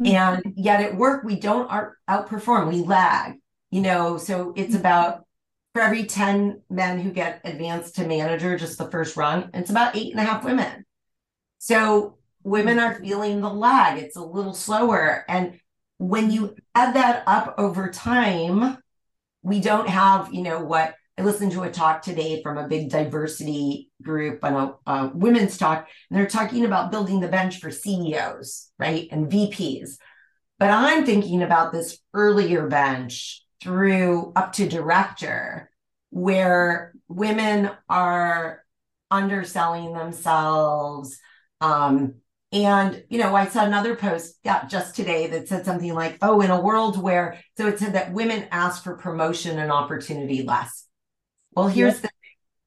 [0.00, 0.14] Mm-hmm.
[0.14, 1.70] And yet at work, we don't
[2.08, 3.34] outperform, we lag,
[3.70, 4.18] you know.
[4.18, 4.80] So it's mm-hmm.
[4.80, 5.24] about
[5.72, 9.96] for every 10 men who get advanced to manager, just the first rung, it's about
[9.96, 10.84] eight and a half women.
[11.58, 14.00] So women are feeling the lag.
[14.00, 15.24] It's a little slower.
[15.28, 15.58] And
[15.98, 18.78] when you add that up over time,
[19.42, 22.90] we don't have, you know, what I listened to a talk today from a big
[22.90, 27.70] diversity group and a, a women's talk, and they're talking about building the bench for
[27.70, 29.06] CEOs, right?
[29.12, 29.96] And VPs.
[30.58, 35.70] But I'm thinking about this earlier bench through up to director
[36.10, 38.64] where women are
[39.10, 41.18] underselling themselves
[41.60, 42.14] um,
[42.52, 46.40] and you know i saw another post yeah, just today that said something like oh
[46.40, 50.86] in a world where so it said that women ask for promotion and opportunity less
[51.56, 52.10] well here's the thing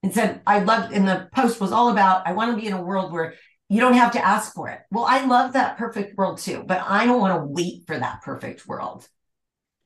[0.03, 2.73] and said i love and the post was all about i want to be in
[2.73, 3.33] a world where
[3.69, 6.81] you don't have to ask for it well i love that perfect world too but
[6.87, 9.07] i don't want to wait for that perfect world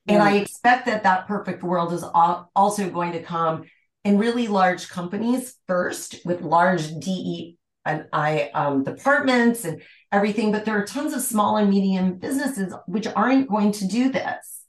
[0.08, 3.64] and I expect that that perfect world is also going to come
[4.04, 10.50] in really large companies first with large DE and I um, departments and everything.
[10.50, 14.62] But there are tons of small and medium businesses which aren't going to do this.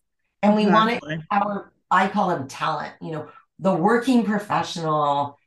[0.43, 0.91] And we exactly.
[0.91, 5.37] want to empower, I call them talent, you know, the working professional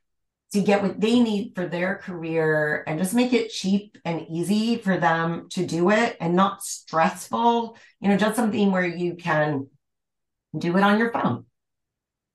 [0.52, 4.76] to get what they need for their career and just make it cheap and easy
[4.76, 9.66] for them to do it and not stressful, you know, just something where you can
[10.56, 11.44] do it on your phone.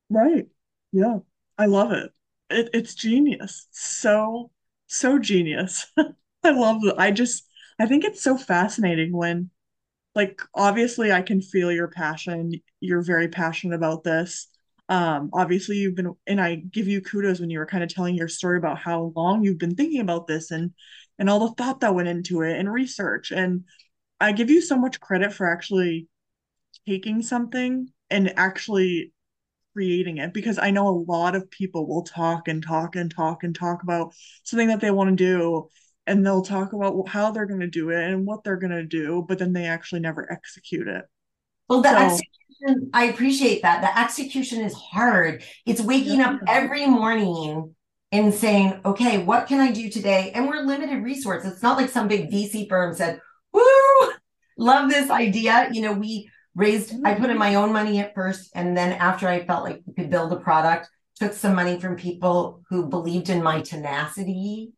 [0.09, 0.47] Right.
[0.91, 1.19] Yeah.
[1.57, 2.11] I love it.
[2.49, 3.67] it it's genius.
[3.71, 4.51] So,
[4.87, 5.87] so genius.
[6.43, 6.95] I love it.
[6.97, 7.45] I just,
[7.79, 9.49] I think it's so fascinating when,
[10.15, 12.51] like, obviously, I can feel your passion.
[12.81, 14.47] You're very passionate about this.
[14.91, 18.13] Um, obviously, you've been, and I give you kudos when you were kind of telling
[18.13, 20.71] your story about how long you've been thinking about this and,
[21.17, 23.31] and all the thought that went into it and research.
[23.31, 23.63] And
[24.19, 26.09] I give you so much credit for actually
[26.85, 29.13] taking something and actually
[29.71, 33.43] creating it because I know a lot of people will talk and talk and talk
[33.43, 35.69] and talk about something that they want to do
[36.05, 38.83] and they'll talk about how they're going to do it and what they're going to
[38.83, 41.05] do but then they actually never execute it.
[41.69, 42.19] Well, the so,
[42.61, 43.81] execution I appreciate that.
[43.81, 45.43] The execution is hard.
[45.65, 46.31] It's waking yeah.
[46.31, 47.75] up every morning
[48.11, 51.45] and saying, "Okay, what can I do today?" And we're limited resource.
[51.45, 53.19] It's not like some big VC firm said,
[53.53, 53.61] "Woo,
[54.57, 58.51] love this idea." You know, we raised i put in my own money at first
[58.55, 61.95] and then after i felt like we could build a product took some money from
[61.95, 64.73] people who believed in my tenacity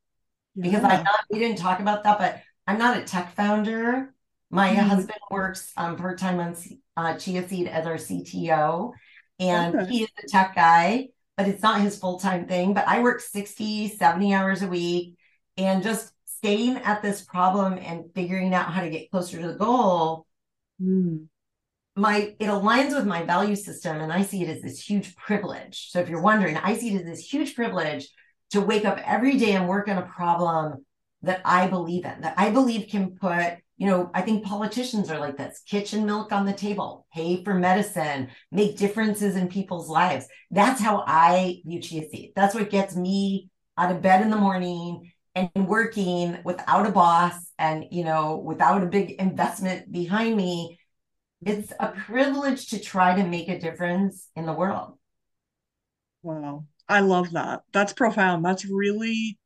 [0.55, 0.61] yeah.
[0.61, 4.13] because i'm not we didn't talk about that but i'm not a tech founder
[4.51, 4.87] my mm-hmm.
[4.87, 6.55] husband works um, part-time on
[6.97, 8.91] uh, Chea Seed as our cto
[9.39, 9.91] and okay.
[9.91, 12.73] he is a tech guy but it's not his full-time thing.
[12.73, 15.15] But i work 60 70 hours a week
[15.57, 19.55] and just staying at this problem and figuring out how to get closer to the
[19.55, 20.25] goal.
[20.81, 21.27] Mm
[21.95, 25.91] my it aligns with my value system and i see it as this huge privilege.
[25.91, 28.09] So if you're wondering i see it as this huge privilege
[28.51, 30.85] to wake up every day and work on a problem
[31.21, 35.19] that i believe in that i believe can put you know i think politicians are
[35.19, 40.27] like this kitchen milk on the table pay for medicine make differences in people's lives
[40.51, 44.37] that's how i view Chea Seed that's what gets me out of bed in the
[44.37, 50.77] morning and working without a boss and you know without a big investment behind me
[51.45, 54.97] it's a privilege to try to make a difference in the world.
[56.21, 56.65] Wow.
[56.87, 57.63] I love that.
[57.71, 58.45] That's profound.
[58.45, 59.37] That's really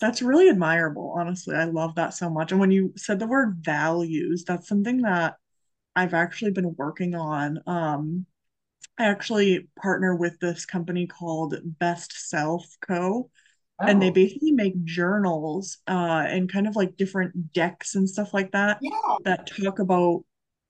[0.00, 1.56] that's really admirable, honestly.
[1.56, 2.52] I love that so much.
[2.52, 5.36] And when you said the word values, that's something that
[5.94, 7.60] I've actually been working on.
[7.66, 8.26] Um,
[8.98, 13.30] I actually partner with this company called Best Self Co.
[13.78, 18.32] And they Oh, basically make journals uh, and kind of like different decks and stuff
[18.32, 18.90] like that yeah.
[19.24, 20.24] that talk about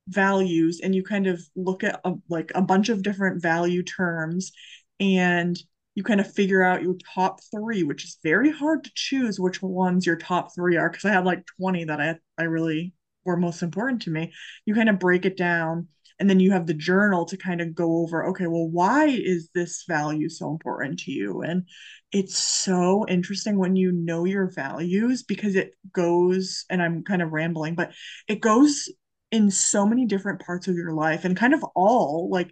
[0.08, 0.80] values.
[0.82, 4.50] And you kind of look at a, like a bunch of different value terms
[4.98, 5.56] and
[5.96, 9.60] you kind of figure out your top three, which is very hard to choose which
[9.62, 12.94] ones your top three are because I had like 20 that I, I really
[13.24, 14.32] were most important to me.
[14.66, 15.88] You kind of break it down
[16.18, 19.48] and then you have the journal to kind of go over okay well why is
[19.54, 21.64] this value so important to you and
[22.12, 27.32] it's so interesting when you know your values because it goes and i'm kind of
[27.32, 27.92] rambling but
[28.28, 28.88] it goes
[29.30, 32.50] in so many different parts of your life and kind of all like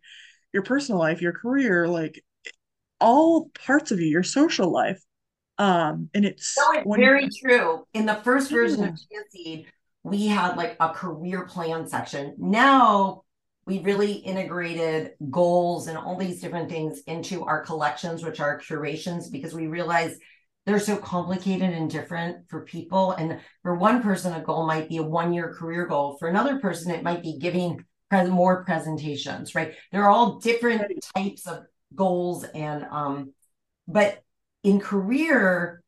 [0.52, 2.22] your personal life your career like
[3.00, 5.02] all parts of you your social life
[5.58, 7.84] um and No, it's it's when very true.
[7.92, 9.66] In the first version of yeah, Chea
[10.04, 12.34] we had like a career plan section.
[12.38, 13.22] Now
[13.66, 19.30] we really integrated goals and all these different things into our collections, which are curations,
[19.30, 20.18] because we realize
[20.66, 23.12] they're so complicated and different for people.
[23.12, 26.16] And for one person, a goal might be a one year career goal.
[26.18, 29.74] For another person, it might be giving more presentations, right?
[29.90, 30.82] They're all different
[31.16, 31.64] types of
[31.94, 32.44] goals.
[32.44, 33.32] And, um,
[33.88, 34.22] but
[34.62, 35.82] in career,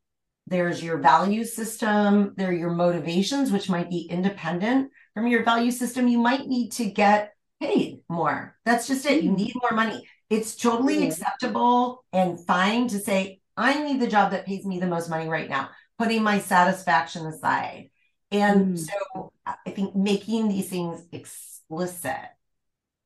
[0.47, 5.73] there's your value system, there are your motivations, which might be independent from your value
[5.73, 6.07] system.
[6.09, 8.57] You might need to get paid more.
[8.65, 9.25] That's just it.
[9.25, 9.37] You Mhm.
[9.37, 10.07] need more money.
[10.31, 11.07] It's totally Yeah.
[11.07, 15.29] acceptable and fine to say, I need the job that pays me the most money
[15.29, 17.91] right now, putting my satisfaction aside.
[18.31, 18.77] And Mhm.
[18.79, 22.21] so I think making these things explicit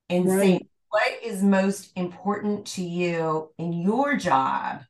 [0.09, 4.83] and saying right what is most important to you in your job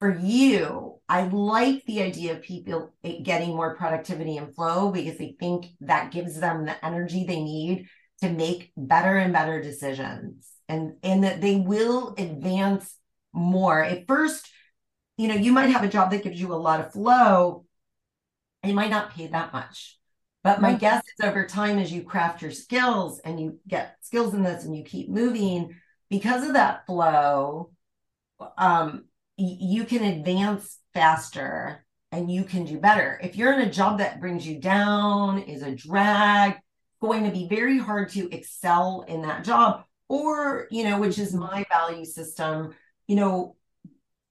[0.00, 5.18] for you, I like the idea of people eh, getting more productivity and flow because
[5.18, 7.88] they think that gives them the energy they need
[8.20, 12.96] to make better and better decisions and and that they will advance
[13.32, 13.82] more.
[13.82, 14.48] At first,
[15.16, 17.64] you know, you might have a job that gives you a lot of flow,
[18.62, 19.98] and it might not pay that much.
[20.44, 24.34] But my guess is over time, as you craft your skills and you get skills
[24.34, 25.74] in this and you keep moving,
[26.10, 27.70] because of that flow,
[28.58, 29.06] um,
[29.38, 33.18] you can advance faster and you can do better.
[33.22, 36.58] If you're in a job that brings you down, is a drag,
[37.00, 39.84] going to be very hard to excel in that job.
[40.08, 42.74] Or, you know, which is my value system,
[43.08, 43.56] you know,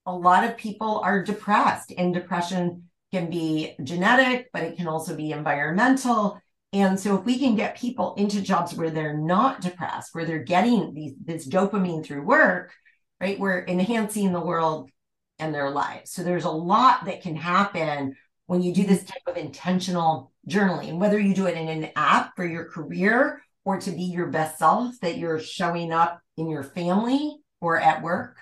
[0.06, 5.16] a lot of people are depressed, and depression can be genetic, but it can also
[5.16, 6.42] be environmental.
[6.74, 10.44] And so, if we can get people into jobs where they're not depressed, where they're
[10.44, 12.74] getting these, this dopamine through work,
[13.22, 14.90] right, we're enhancing the world
[15.38, 16.12] and their lives.
[16.12, 18.16] So, there's a lot that can happen
[18.48, 19.08] when you do this mm-hmm.
[19.08, 23.80] type of intentional journaling, whether you do it in an app for your career or
[23.80, 28.38] to be your best self, that you're showing up in your family or at work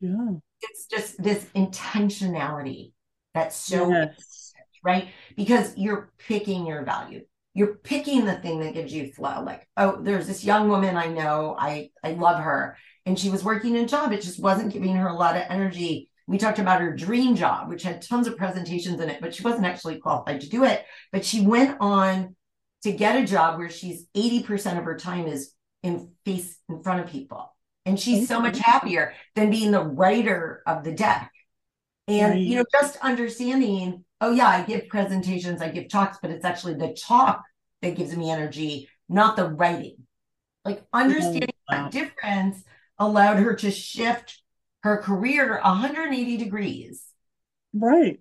[0.00, 2.93] yeah it's just this intentionality
[3.34, 4.44] that's so yes
[4.84, 5.08] right?
[5.34, 7.22] Because you're picking your value.
[7.54, 9.42] You're picking the thing that gives you flow.
[9.42, 11.56] Like oh there's this young woman i know.
[11.58, 12.76] I i love her.
[13.06, 14.12] And she was working a job.
[14.12, 16.10] It just wasn't giving her a lot of energy.
[16.26, 19.42] We talked about her dream job which had tons of presentations in it but she
[19.42, 20.84] wasn't actually qualified to do it.
[21.12, 22.36] But she went on
[22.82, 27.00] to get a job where she's 80% of her time is in face in front
[27.00, 27.54] of people.
[27.86, 31.30] And she's so much happier than being the writer of the deck
[32.06, 36.44] and you know just understanding oh yeah i give presentations i give talks but it's
[36.44, 37.42] actually the talk
[37.80, 39.96] that gives me energy not the writing
[40.64, 41.92] like understanding oh, that that.
[41.92, 42.62] difference
[42.98, 44.42] allowed her to shift
[44.82, 47.04] her career 180 degrees
[47.74, 48.20] Right.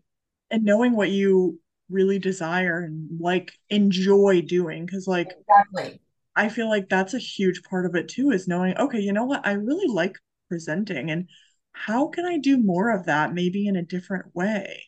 [0.50, 1.60] And knowing what you
[1.90, 4.86] really desire and like enjoy doing.
[4.86, 6.02] Because, like, exactly
[6.36, 9.26] I feel like that's a huge part of it too, is knowing, okay, you know
[9.26, 9.46] what?
[9.46, 10.18] I really like
[10.50, 11.28] presenting and
[11.74, 14.86] how can I do more of that, maybe in a different way?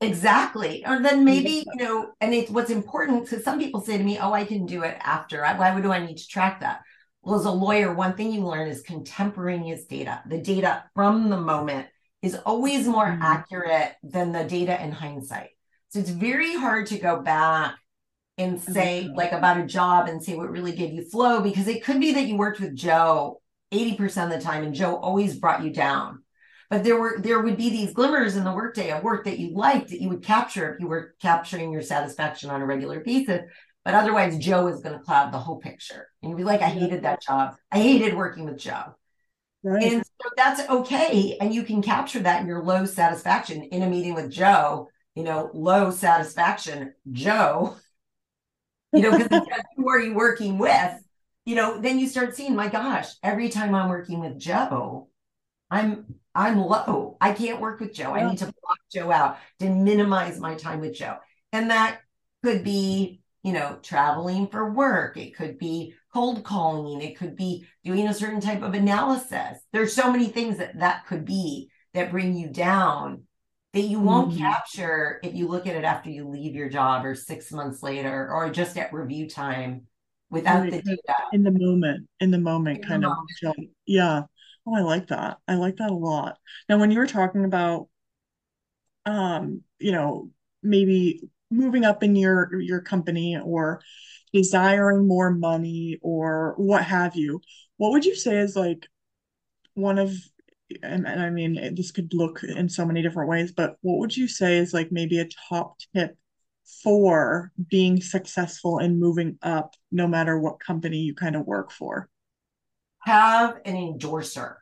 [0.00, 0.84] Exactly.
[0.86, 4.18] Or then maybe, you know, and it's what's important because some people say to me,
[4.18, 5.40] oh, I can do it after.
[5.40, 6.82] Why do I need to track that?
[7.22, 10.22] Well, as a lawyer, one thing you learn is contemporaneous data.
[10.26, 11.88] The data from the moment
[12.22, 15.50] is always more Mm, accurate than the data in hindsight.
[15.88, 17.76] So it's very hard to go back
[18.38, 21.84] and say, like, about a job and say what really gave you flow because it
[21.84, 23.40] could be that you worked with Joe
[23.72, 26.22] 80% of the time and Joe always brought you down
[26.70, 29.54] but there were there would be these glimmers in the workday of work that you
[29.54, 33.42] liked that you would capture if you were capturing your satisfaction on a regular basis.
[33.84, 36.08] But otherwise joe is going to cloud the whole picture.
[36.22, 37.54] And you'd be like i hated that job.
[37.70, 38.94] I hated working with joe.
[39.62, 39.82] Right.
[39.82, 41.36] and so that's okay.
[41.40, 45.24] And you can capture that in your low satisfaction in a meeting with joe you
[45.24, 47.76] know low satisfaction joe.
[48.92, 49.40] You know because
[49.76, 50.92] who are you working with?
[51.46, 55.08] You know, then you start seeing, my gosh, every time I'm working with Joe,
[55.70, 57.16] I'm I'm low.
[57.20, 58.12] I can't work with Joe.
[58.12, 61.16] I need to block Joe out to minimize my time with Joe.
[61.52, 62.00] And that
[62.44, 65.16] could be, you know, traveling for work.
[65.16, 67.00] It could be cold calling.
[67.00, 69.58] It could be doing a certain type of analysis.
[69.72, 73.22] There's so many things that that could be that bring you down
[73.72, 74.40] that you won't mm-hmm.
[74.40, 78.30] capture if you look at it after you leave your job or six months later
[78.30, 79.86] or just at review time
[80.30, 80.72] without right.
[80.72, 81.18] the data.
[81.32, 83.16] In the moment, in the moment, in kind the of.
[83.44, 83.70] Moment.
[83.86, 84.22] Yeah.
[84.66, 85.38] Oh, I like that.
[85.48, 86.38] I like that a lot.
[86.68, 87.88] Now, when you were talking about,
[89.04, 90.30] um, you know,
[90.62, 93.80] maybe moving up in your your company or
[94.32, 97.40] desiring more money or what have you,
[97.76, 98.86] what would you say is like
[99.74, 100.12] one of
[100.82, 104.16] and, and I mean, this could look in so many different ways, but what would
[104.16, 106.16] you say is like maybe a top tip
[106.84, 112.08] for being successful in moving up, no matter what company you kind of work for?
[113.06, 114.58] Have an endorser.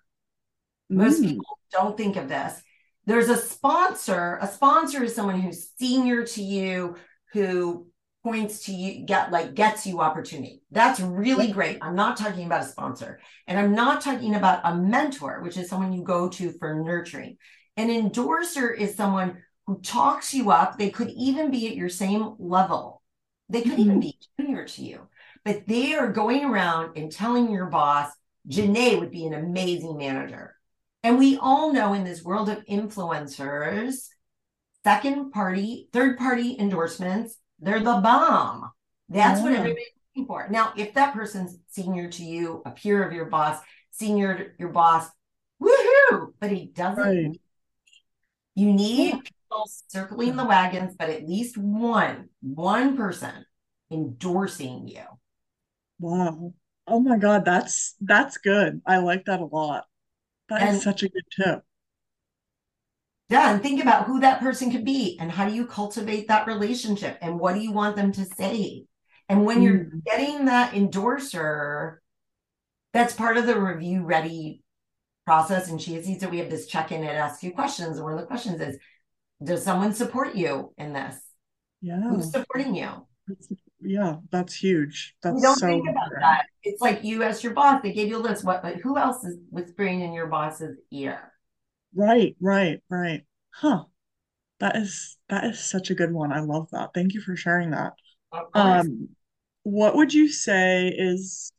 [0.89, 1.31] Most mm.
[1.31, 2.63] people don't think of this.
[3.07, 4.39] There's a sponsor.
[4.41, 6.97] A sponsor is someone who's senior to you,
[7.33, 7.87] who
[8.25, 12.63] points to you get like gets you opportunity that's really great i'm not talking about
[12.63, 16.51] a sponsor and i'm not talking about a mentor which is someone you go to
[16.53, 17.37] for nurturing
[17.77, 19.37] an endorser is someone
[19.67, 23.03] who talks you up they could even be at your same level
[23.51, 23.81] they could mm-hmm.
[23.83, 25.07] even be junior to you
[25.45, 28.11] but they are going around and telling your boss
[28.49, 30.55] Jenay would be an amazing manager
[31.03, 34.09] and we all know in this world of influencers
[34.83, 38.71] second party third party endorsements they're the bomb.
[39.09, 39.45] That's yeah.
[39.45, 40.49] what everybody's looking for.
[40.51, 43.59] Now, if that person's senior to you, a peer of your boss,
[43.91, 45.09] senior to your boss,
[45.63, 46.33] woohoo!
[46.41, 47.03] But he doesn't.
[47.03, 47.41] Right.
[48.55, 49.21] You need yeah.
[49.21, 53.47] people circling the wagons, but at least one, one person
[53.91, 55.05] endorsing you.
[55.99, 56.53] Wow.
[56.87, 58.83] Oh my God, that's that's good.
[58.87, 59.85] I like that a lot.
[60.49, 61.65] That and, is such a good tip
[63.29, 66.47] yeah and think about who that person could be and how do you cultivate that
[66.47, 68.85] relationship and what do you want them to say
[69.29, 69.65] and when mm.
[69.65, 72.03] you're getting that endorser
[72.93, 74.63] that's part of the review ready
[75.25, 78.13] process and she sees that we have this check-in and ask you questions and one
[78.13, 78.79] of the questions is
[79.43, 81.17] does someone support you in this
[81.81, 83.07] yeah who's supporting you
[83.85, 87.83] yeah that's huge that's don't so think about that it's like you as your boss
[87.83, 91.33] they gave you a list what but who else is whispering in your boss's ear
[91.95, 93.23] Right, right, right.
[93.51, 93.85] Huh.
[94.61, 96.33] That is that is such a good one.
[96.33, 96.91] I love that.
[96.95, 97.93] Thank you for sharing that.
[98.55, 99.11] Um,
[99.63, 101.53] what would you say is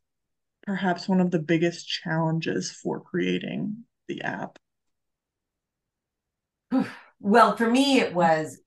[0.63, 4.59] perhaps one of the biggest challenges for creating the app?
[7.21, 8.59] Well, for me, it was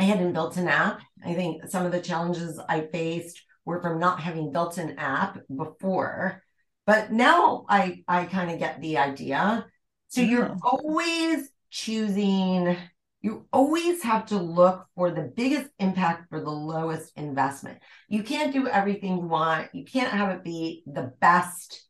[0.00, 1.02] I hadn't built an app.
[1.22, 5.38] I think some of the challenges I faced were from not having built an app
[5.54, 6.42] before.
[6.86, 9.66] But now I I kind of get the idea.
[10.08, 10.58] So you're mm.
[10.62, 12.78] always choosing,
[13.20, 17.78] you always have to look for the biggest impact for the lowest investment.
[18.08, 19.68] You can't do everything you want.
[19.74, 21.86] You can't have it be the best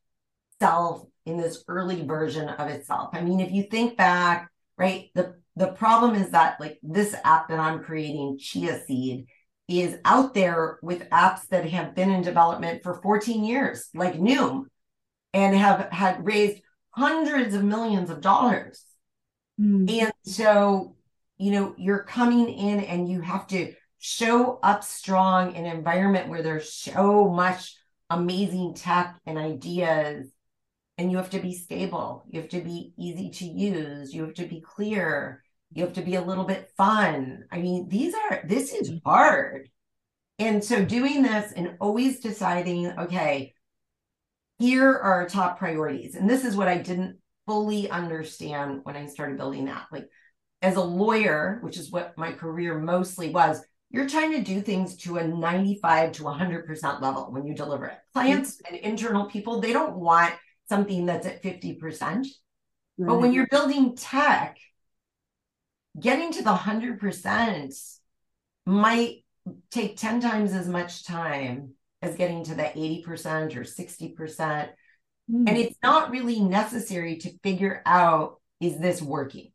[0.59, 3.11] self in this early version of itself.
[3.13, 7.49] I mean, if you think back, right, the the problem is that like this app
[7.49, 9.27] that I'm creating, Chea Seed,
[9.67, 14.65] is out there with apps that have been in development for 14 years, like Noom,
[15.33, 18.83] and have had raised hundreds of millions of dollars.
[19.59, 19.89] Mm.
[19.89, 20.95] And so,
[21.37, 26.27] you know, you're coming in and you have to show up strong in an environment
[26.27, 27.75] where there's so much
[28.09, 30.27] amazing tech and ideas.
[30.97, 32.25] And you have to be stable.
[32.29, 34.13] You have to be easy to use.
[34.13, 35.40] You have to be clear.
[35.73, 37.45] You have to be a little bit fun.
[37.51, 39.09] I mean, these are, this is mm-hmm.
[39.09, 39.69] hard.
[40.39, 43.53] And so doing this and always deciding, okay,
[44.59, 46.15] here are our top priorities.
[46.15, 49.87] And this is what I didn't fully understand when I started building that.
[49.91, 50.09] Like,
[50.61, 54.95] as a lawyer, which is what my career mostly was, you're trying to do things
[54.97, 57.93] to a 95 to 100% level when you deliver it.
[57.93, 58.19] Mm-hmm.
[58.19, 60.33] Clients and internal people, they don't want
[60.69, 61.81] something that's at 50%.
[61.81, 62.27] Right.
[62.97, 63.33] But when mm-hmm.
[63.33, 64.57] you're building tech,
[65.99, 67.97] getting to the 100%
[68.65, 69.23] might
[69.69, 74.69] take 10 times as much time as getting to the 80% or 60%.
[75.29, 75.47] Mm.
[75.47, 79.51] And it's not really necessary to figure out is this working?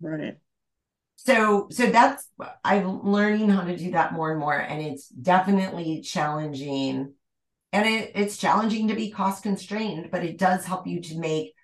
[0.00, 0.38] Right.
[1.16, 2.28] So so that's
[2.64, 4.58] I'm learning how to do that more and more.
[4.58, 7.14] And it's definitely challenging.
[7.72, 11.54] And it, it's challenging to be cost constrained, but it does help you to make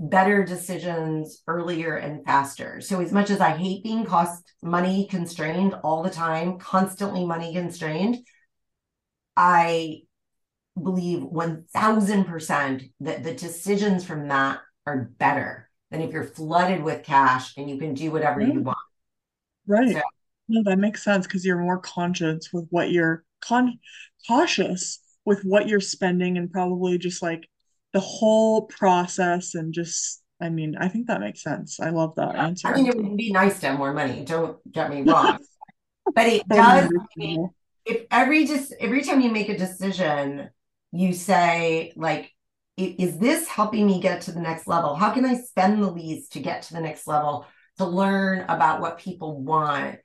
[0.00, 2.80] better decisions earlier and faster.
[2.80, 7.52] So as much as I hate being cost money constrained all the time, constantly money
[7.52, 8.18] constrained,
[9.36, 10.02] I
[10.80, 17.56] believe 1000% that the decisions from that are better than if you're flooded with cash
[17.56, 18.52] and you can do whatever Yeah.
[18.52, 18.78] you want.
[19.66, 19.92] Right.
[19.92, 20.02] So-
[20.50, 23.78] No, that makes sense because you're more conscious with what you're con
[24.26, 27.48] cautious with what you're spending and probably just like
[27.92, 31.80] the whole process and just I mean, I think that makes sense.
[31.80, 32.68] I love that answer.
[32.68, 35.38] I mean, it would be nice to have more money, don't get me wrong.
[36.14, 37.54] But it does understandable.
[37.84, 40.48] if every just every time you make a decision,
[40.90, 42.32] you say like,
[42.78, 44.94] is this helping me get to the next level?
[44.94, 48.80] How can I spend the least to get to the next level to learn about
[48.80, 49.98] what people want?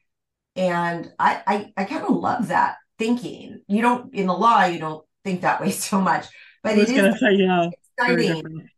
[0.57, 3.61] And I I, I kind of love that thinking.
[3.69, 6.27] You don't in the law, you don't think that way so much,
[6.63, 8.69] but I was gonna say, yeah, exciting.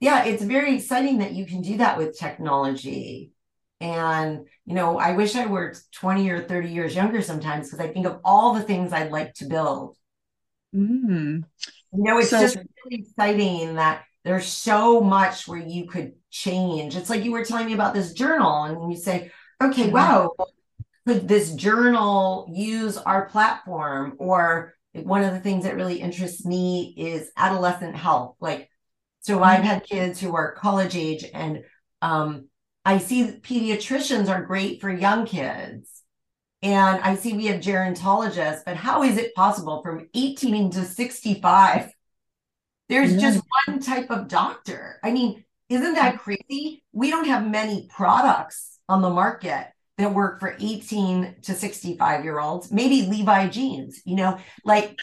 [0.00, 3.32] Yeah, it's very exciting that you can do that with technology.
[3.82, 7.92] And, you know, I wish I were 20 or 30 years younger sometimes because I
[7.92, 9.96] think of all the things I'd like to build.
[10.74, 11.44] Mm.
[11.92, 16.94] You know, it's So- just really exciting that there's so much where you could change.
[16.96, 19.30] It's like you were telling me about this journal, and you say,
[19.62, 19.92] okay, Mhm.
[19.92, 20.32] wow,
[21.06, 24.14] could this journal use our platform?
[24.18, 28.36] Or one of the things that really interests me is adolescent health.
[28.40, 28.68] Like,
[29.20, 31.62] so I've had kids who are college age, and
[32.02, 32.48] um,
[32.84, 35.88] I see pediatricians are great for young kids.
[36.62, 41.90] And I see we have gerontologists, but how is it possible from 18 to 65?
[42.88, 43.20] There's Yeah.
[43.20, 44.98] just one type of doctor.
[45.02, 46.82] I mean, isn't that crazy?
[46.92, 49.68] We don't have many products on the market
[50.00, 52.70] that work for 18 to 65 year olds.
[52.72, 54.98] Maybe Levi jeans, you know, like,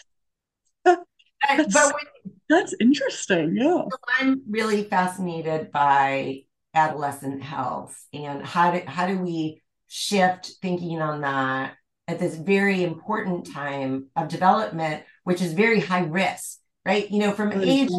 [0.84, 3.56] That's- but when That's interesting.
[3.56, 3.82] Yeah.
[4.18, 6.42] I'm really fascinated by
[6.74, 11.76] adolescent health and how do how do we shift thinking on that
[12.06, 17.10] at this very important time of development, which is very high risk, right?
[17.10, 17.90] You know, from Right, age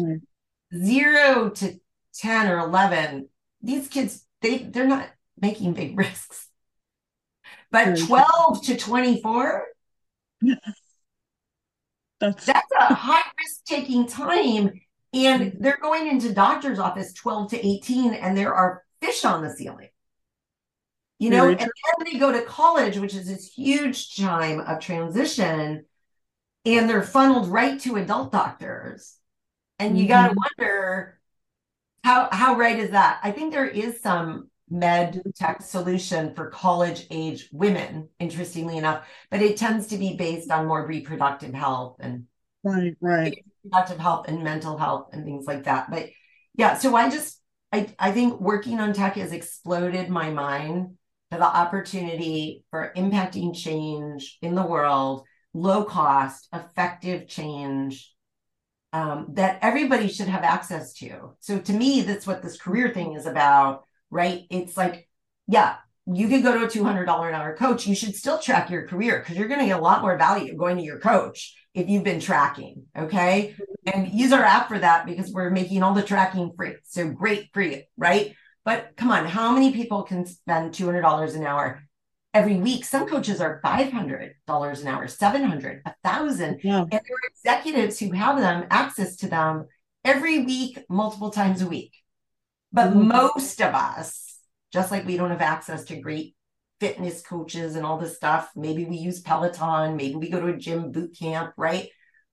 [0.74, 1.80] zero to
[2.14, 3.28] 10 or 11,
[3.62, 5.08] these kids, they, they're not
[5.40, 6.48] making big risks.
[7.70, 9.64] But 12 to 24,
[12.20, 14.80] That's that's a high risk taking time.
[15.12, 15.62] And mm-hmm.
[15.62, 19.88] they're going into doctor's office 12 to 18, and there are fish on the ceiling.
[21.18, 24.80] You know, Very and then they go to college, which is this huge time of
[24.80, 25.84] transition,
[26.64, 29.16] and they're funneled right to adult doctors.
[29.78, 30.40] And you got to mm-hmm.
[30.58, 31.18] wonder
[32.04, 33.20] how how right is that?
[33.22, 39.42] I think there is some med tech solution for college age women, interestingly enough, but
[39.42, 42.26] it tends to be based on more reproductive health and
[42.62, 43.44] right, right.
[43.64, 45.90] reproductive health and mental health and things like that.
[45.90, 46.10] But
[46.54, 47.40] yeah, so I just
[47.72, 50.96] I I think working on tech has exploded my mind
[51.30, 58.14] to the opportunity for impacting change in the world, low cost, effective change
[58.92, 61.36] um, that everybody should have access to.
[61.40, 64.42] So to me, that's what this career thing is about, right?
[64.50, 65.08] It's like,
[65.46, 67.86] yeah, you could go to a $200 an hour coach.
[67.86, 70.56] You should still track your career because you're going to get a lot more value
[70.56, 72.84] going to your coach if you've been tracking.
[72.96, 73.54] Okay.
[73.86, 76.76] And use our app for that because we're making all the tracking free.
[76.84, 78.34] So great for you, right?
[78.64, 81.82] But come on, how many people can spend $200 an hour
[82.34, 82.84] every week?
[82.84, 86.60] Some coaches are $500 an hour, 700, a thousand.
[86.62, 86.80] Yeah.
[86.80, 89.66] And there are executives who have them access to them
[90.04, 91.92] every week, multiple times a week.
[92.72, 93.06] But Mhm.
[93.08, 94.38] most of us,
[94.72, 96.36] just like we don't have access to great
[96.78, 100.56] fitness coaches and all this stuff, maybe we use Peloton, maybe we go to a
[100.56, 101.88] gym boot camp, right?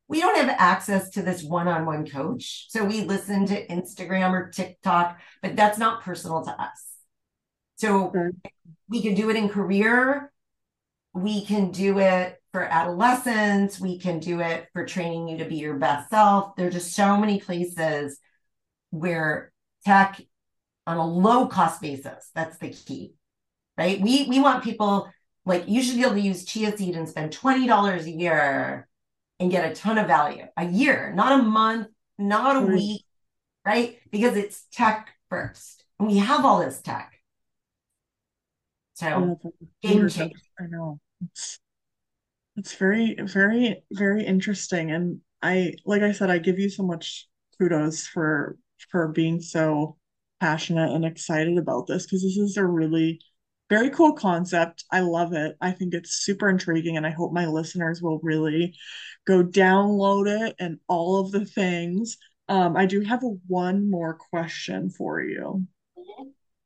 [0.07, 2.67] We don't have access to this one on one coach.
[2.69, 6.95] So we listen to Instagram or TikTok, but that's not personal to us.
[7.75, 8.31] So Sure.
[8.87, 10.31] we can do it in career.
[11.13, 13.79] We can do it for adolescents.
[13.81, 16.55] We can do it for training you to be your best self.
[16.55, 18.19] There's just so many places
[18.91, 19.51] where
[19.87, 20.21] tech
[20.85, 23.15] on a low cost basis, that's the key,
[23.77, 23.99] right?
[24.01, 25.09] We we want people
[25.45, 28.87] like you should be able to use Chea Seed and spend $20 a year
[29.39, 32.73] and get a ton of value a year, not a month, not a Right.
[32.73, 33.05] week,
[33.65, 33.99] right?
[34.11, 35.83] Because it's tech first.
[35.99, 37.13] And we have all this tech.
[38.95, 39.39] So
[39.81, 40.35] game changer.
[40.59, 40.99] I know.
[41.29, 41.59] It's
[42.55, 44.91] it's very, very, very interesting.
[44.91, 47.27] And I, like I said, I give you so much
[47.57, 48.57] kudos for
[48.91, 49.97] for being so
[50.39, 53.19] passionate and excited about this because this is a really
[53.69, 54.85] very cool concept.
[54.91, 55.57] I love it.
[55.59, 58.73] I think it's super intriguing, and I hope my listeners will really
[59.25, 62.17] go download it and all of the things.
[62.47, 65.67] Um, I do have one more question for you.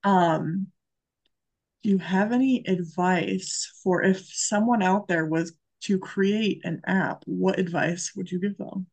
[0.03, 0.67] Um,
[1.81, 7.23] do you have any advice for if someone out there was to create an app,
[7.25, 8.85] what advice would you give them?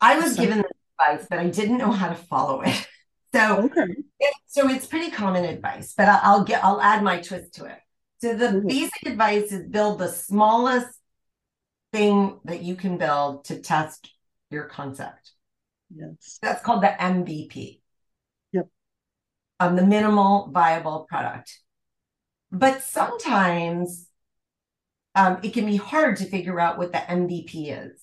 [0.00, 0.64] I was so, given
[1.00, 2.86] advice, but I didn't know how to follow it.
[3.34, 3.94] So, okay.
[4.20, 7.66] It, so it's pretty common advice, but I'll, I'll get I'll add my twist to
[7.66, 7.78] it.
[8.22, 8.66] So the mm-hmm.
[8.66, 10.88] basic advice is build the smallest
[11.92, 14.10] thing that you can build to test
[14.50, 15.32] your concept.
[15.94, 16.38] Yes.
[16.42, 17.80] That's called the MVP.
[18.52, 18.68] Yep.
[19.60, 21.60] Um, the minimal viable product.
[22.50, 24.08] But sometimes
[25.14, 28.02] um, it can be hard to figure out what the MVP is.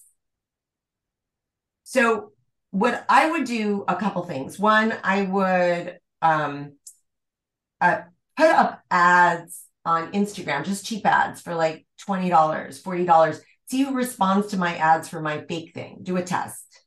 [1.86, 2.32] So,
[2.72, 4.60] what I would do a couple things.
[4.60, 6.74] One, I would um,
[7.80, 8.02] uh,
[8.36, 13.40] put up ads on Instagram, just cheap ads for like $20, $40.
[13.70, 16.00] See who responds to my ads for my fake thing.
[16.04, 16.82] Do a test.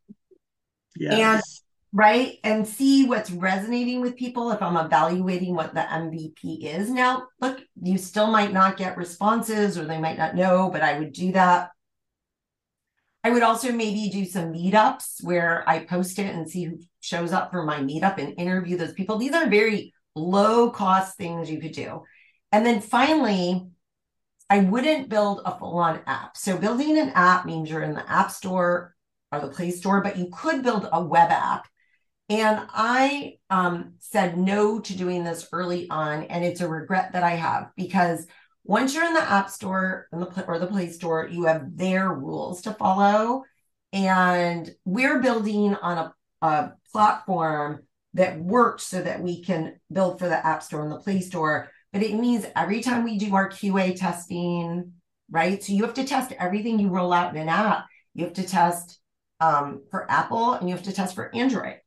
[0.94, 1.12] Yes.
[1.18, 1.42] And
[1.92, 7.26] right and see what's resonating with people if i'm evaluating what the mvp is now
[7.40, 11.12] look you still might not get responses or they might not know but i would
[11.12, 11.70] do that
[13.24, 17.32] i would also maybe do some meetups where i post it and see who shows
[17.32, 19.18] up for my meetup and interview those people.
[19.18, 22.02] These are very low cost things you could do.
[22.52, 23.66] And then finally
[24.50, 26.36] i wouldn't build a full on app.
[26.36, 28.94] So building an app means you're in the app store
[29.30, 31.68] or the Play Store, but you could build a web app.
[32.30, 37.22] And I um, said no to doing this early on, and it's a regret that
[37.22, 38.26] I have because
[38.68, 42.74] once you're in the App Store or the Play Store, you have their rules to
[42.74, 43.44] follow.
[43.94, 45.98] And we're building on
[46.42, 50.92] a, a platform that works so that we can build for the App Store and
[50.92, 51.70] the Play Store.
[51.94, 54.92] But it means every time we do our QA testing,
[55.30, 55.64] right?
[55.64, 57.86] So you have to test everything you roll out in an app.
[58.14, 59.00] You have to test
[59.40, 61.78] um, for Apple and you have to test for Android.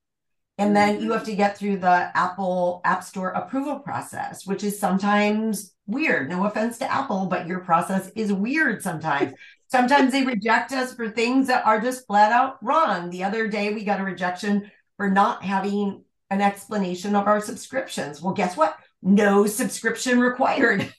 [0.62, 4.78] And then you have to get through the Apple App Store approval process, which is
[4.78, 6.30] sometimes weird.
[6.30, 9.34] No offense to Apple, but your process is weird sometimes.
[9.70, 13.10] sometimes they reject us for things that are just flat out wrong.
[13.10, 18.22] The other day, we got a rejection for not having an explanation of our subscriptions.
[18.22, 18.78] Well, guess what?
[19.02, 20.94] No subscription required.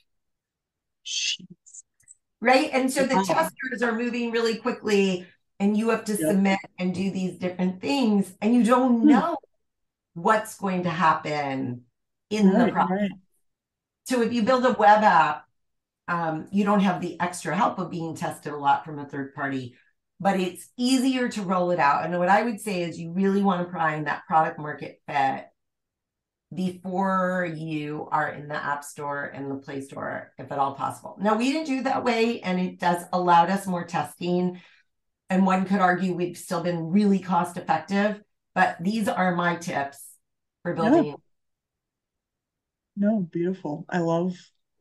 [1.05, 1.37] Jeez.
[2.41, 2.71] Right.
[2.73, 5.25] And so the testers are moving really quickly
[5.61, 6.19] and you have to yep.
[6.19, 9.07] submit and do these different things and you don't hmm.
[9.07, 9.37] know
[10.13, 11.81] what's going to happen
[12.29, 12.99] in right, the process.
[13.01, 13.11] Right.
[14.05, 15.45] So if you build a web app,
[16.07, 19.33] um, you don't have the extra help of being tested a lot from a third
[19.33, 19.75] party,
[20.19, 22.05] but it's easier to roll it out.
[22.05, 25.45] And what I would say is you really want to find that product market fit
[26.53, 31.17] before you are in the app store and the play store if at all possible
[31.19, 34.59] now we didn't do that way and it does allowed us more testing
[35.29, 38.21] and one could argue we've still been really cost effective
[38.55, 39.99] but these are my tips
[40.61, 41.13] for building yeah.
[42.95, 44.35] no beautiful i love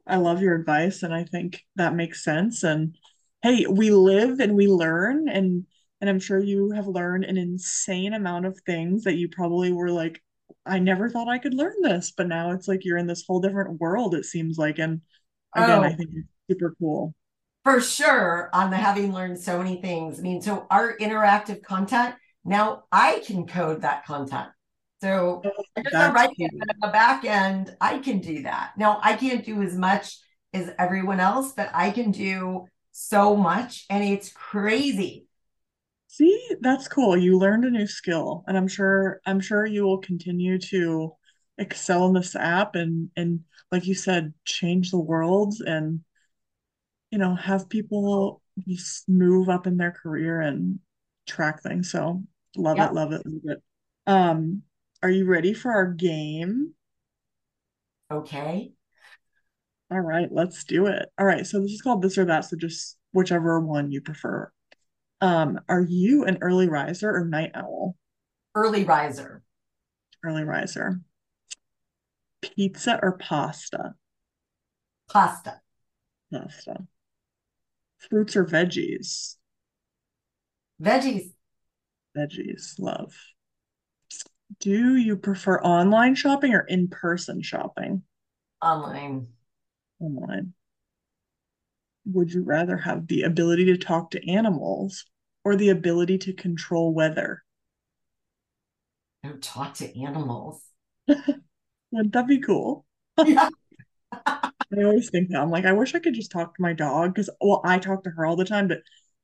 [0.06, 2.96] i love your advice and i think that makes sense and
[3.42, 5.66] hey we live and we learn and
[6.00, 9.90] and i'm sure you have learned an insane amount of things that you probably were
[9.90, 10.22] like
[10.66, 13.40] i never thought i could learn this but now it's like you're in this whole
[13.40, 15.00] different world it seems like and
[15.56, 15.82] again oh.
[15.82, 17.14] i think it's super cool
[17.64, 20.18] for sure on the having learned so many things.
[20.18, 22.14] I mean, so our interactive content,
[22.44, 24.48] now I can code that content.
[25.00, 28.72] So just the right end, the back end, I can do that.
[28.76, 30.18] Now I can't do as much
[30.54, 35.26] as everyone else, but I can do so much and it's crazy.
[36.08, 37.16] See, that's cool.
[37.16, 41.12] You learned a new skill and I'm sure I'm sure you will continue to
[41.58, 43.40] excel in this app and and
[43.70, 46.00] like you said, change the world and
[47.10, 50.78] you know, have people just move up in their career and
[51.26, 51.90] track things.
[51.90, 52.22] So
[52.56, 52.90] love yep.
[52.90, 53.62] it, love it, love it.
[54.06, 54.62] Um,
[55.02, 56.74] are you ready for our game?
[58.10, 58.72] Okay.
[59.90, 61.08] All right, let's do it.
[61.18, 64.50] All right, so this is called this or that, so just whichever one you prefer.
[65.20, 67.96] Um, are you an early riser or night owl?
[68.54, 69.42] Early riser.
[70.24, 71.00] Early riser.
[72.40, 73.94] Pizza or pasta?
[75.08, 75.60] Pasta.
[76.32, 76.86] Pasta
[78.08, 79.36] fruits or veggies?
[80.80, 81.32] Veggies.
[82.16, 83.14] Veggies, love.
[84.60, 88.02] Do you prefer online shopping or in person shopping?
[88.62, 89.28] Online.
[90.00, 90.54] Online.
[92.06, 95.04] Would you rather have the ability to talk to animals
[95.44, 97.44] or the ability to control weather?
[99.24, 100.62] Oh, talk to animals.
[101.06, 102.84] Wouldn't that be cool?
[103.24, 103.48] Yeah.
[104.12, 107.14] I always think that I'm like, I wish I could just talk to my dog
[107.14, 108.78] because, well, I talk to her all the time, but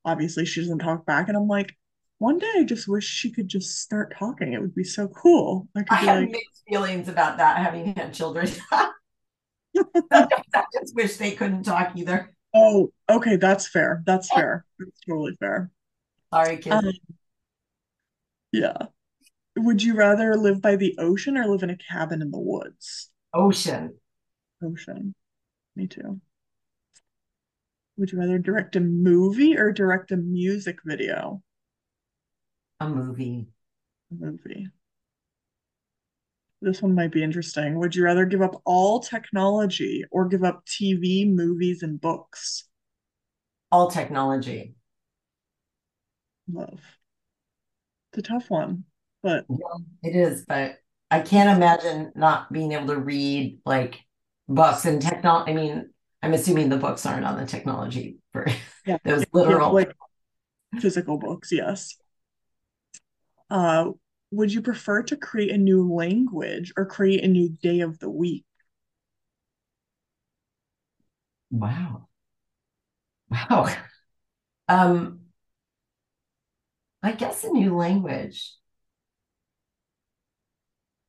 [0.05, 1.29] obviously she doesn't talk back.
[1.29, 1.77] And I'm like,
[2.19, 4.53] one day I just wish she could just start talking.
[4.53, 5.69] It would be so cool.
[5.77, 8.49] I, I have like, mixed feelings about that having had children.
[10.13, 12.35] I just wish they couldn't talk either.
[12.55, 14.03] Oh, okay, that's fair.
[14.05, 14.65] That's fair.
[14.79, 15.71] That's totally fair.
[16.33, 16.77] Sorry, kids.
[16.77, 16.93] Um,
[18.53, 18.77] yeah.
[19.57, 23.11] Would you rather live by the ocean or live in a cabin in the woods?
[23.35, 23.95] Ocean.
[24.63, 25.15] Ocean.
[25.77, 26.21] Me too.
[27.97, 31.43] Would you rather direct a movie or direct a music video?
[32.81, 33.47] A movie.
[34.11, 34.69] A movie.
[36.63, 37.81] This one might be interesting.
[37.81, 42.69] Would you rather give up all technology or give up TV, movies, and books?
[43.73, 44.75] All technology.
[46.49, 46.99] Love.
[48.13, 48.85] It's a tough one,
[49.23, 49.57] but Yeah,
[50.03, 50.79] it is, but
[51.11, 54.05] I can't imagine not being able to read like
[54.49, 55.53] books and technology.
[55.53, 55.91] I mean,
[56.23, 58.47] I'm assuming the books aren't on the technology for
[58.87, 59.73] yeah, those yeah, literal.
[59.73, 59.93] like
[60.81, 61.97] physical books, yes.
[63.51, 63.93] Uh,
[64.31, 68.11] would you prefer to create a new language or create a new day of the
[68.11, 68.45] week?
[71.51, 72.09] Wow.
[73.31, 73.69] Wow.
[74.69, 75.21] Um,
[77.03, 78.57] I guess a new language.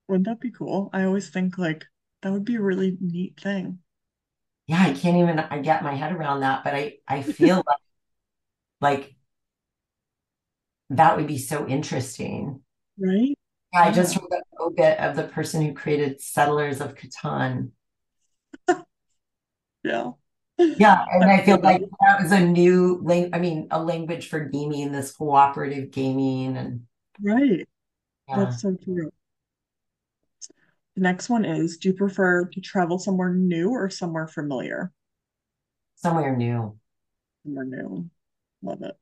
[0.09, 0.89] Wouldn't that be cool?
[0.91, 1.85] I always think like
[2.21, 3.79] that would be a really neat thing.
[4.67, 7.77] Yeah, I can't even I get my head around that, but I I feel like
[8.81, 9.15] like
[10.89, 12.61] that would be so interesting.
[12.99, 13.35] Right?
[13.73, 17.71] I just read a little bit of the person who created Settlers of Catan.
[19.83, 20.11] Yeah.
[20.77, 22.21] Yeah, and I feel like that.
[22.21, 26.81] was a new lang I mean, a language for gaming, this cooperative gaming and
[27.21, 27.67] Right.
[28.27, 29.11] yeah, That's so true.
[30.93, 34.93] The next one is, do you prefer to travel somewhere new or somewhere familiar?
[35.95, 36.79] somewhere new.
[37.43, 38.09] Somewhere new.
[38.61, 38.97] Love it.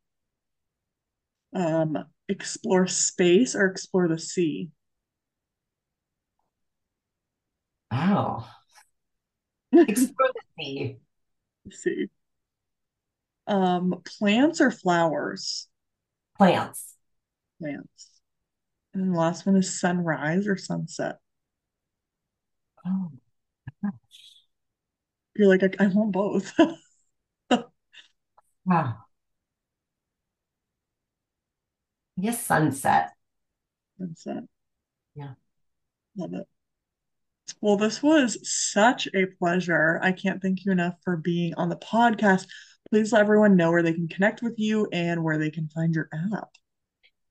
[1.58, 4.70] Um, explore space or explore the sea?
[7.92, 8.46] Wow.
[9.72, 10.98] Explore the sea.
[11.72, 12.10] Sea.
[13.48, 15.68] Um, plants or flowers?
[16.38, 16.96] Plants.
[17.60, 18.10] Plants.
[18.94, 21.18] And the last one is sunrise or sunset.
[22.86, 23.12] Oh,
[25.36, 26.54] You're like, I, I want both.
[28.66, 29.07] wow.
[32.20, 33.12] Guess sunset.
[34.00, 34.44] Sunset.
[35.16, 35.34] Yeah.
[36.16, 36.48] Love it.
[37.62, 40.00] Well, this was such a pleasure.
[40.04, 42.48] I can't thank you enough for being on the podcast.
[42.90, 45.94] Please let everyone know where they can connect with you and where they can find
[45.94, 46.50] your app.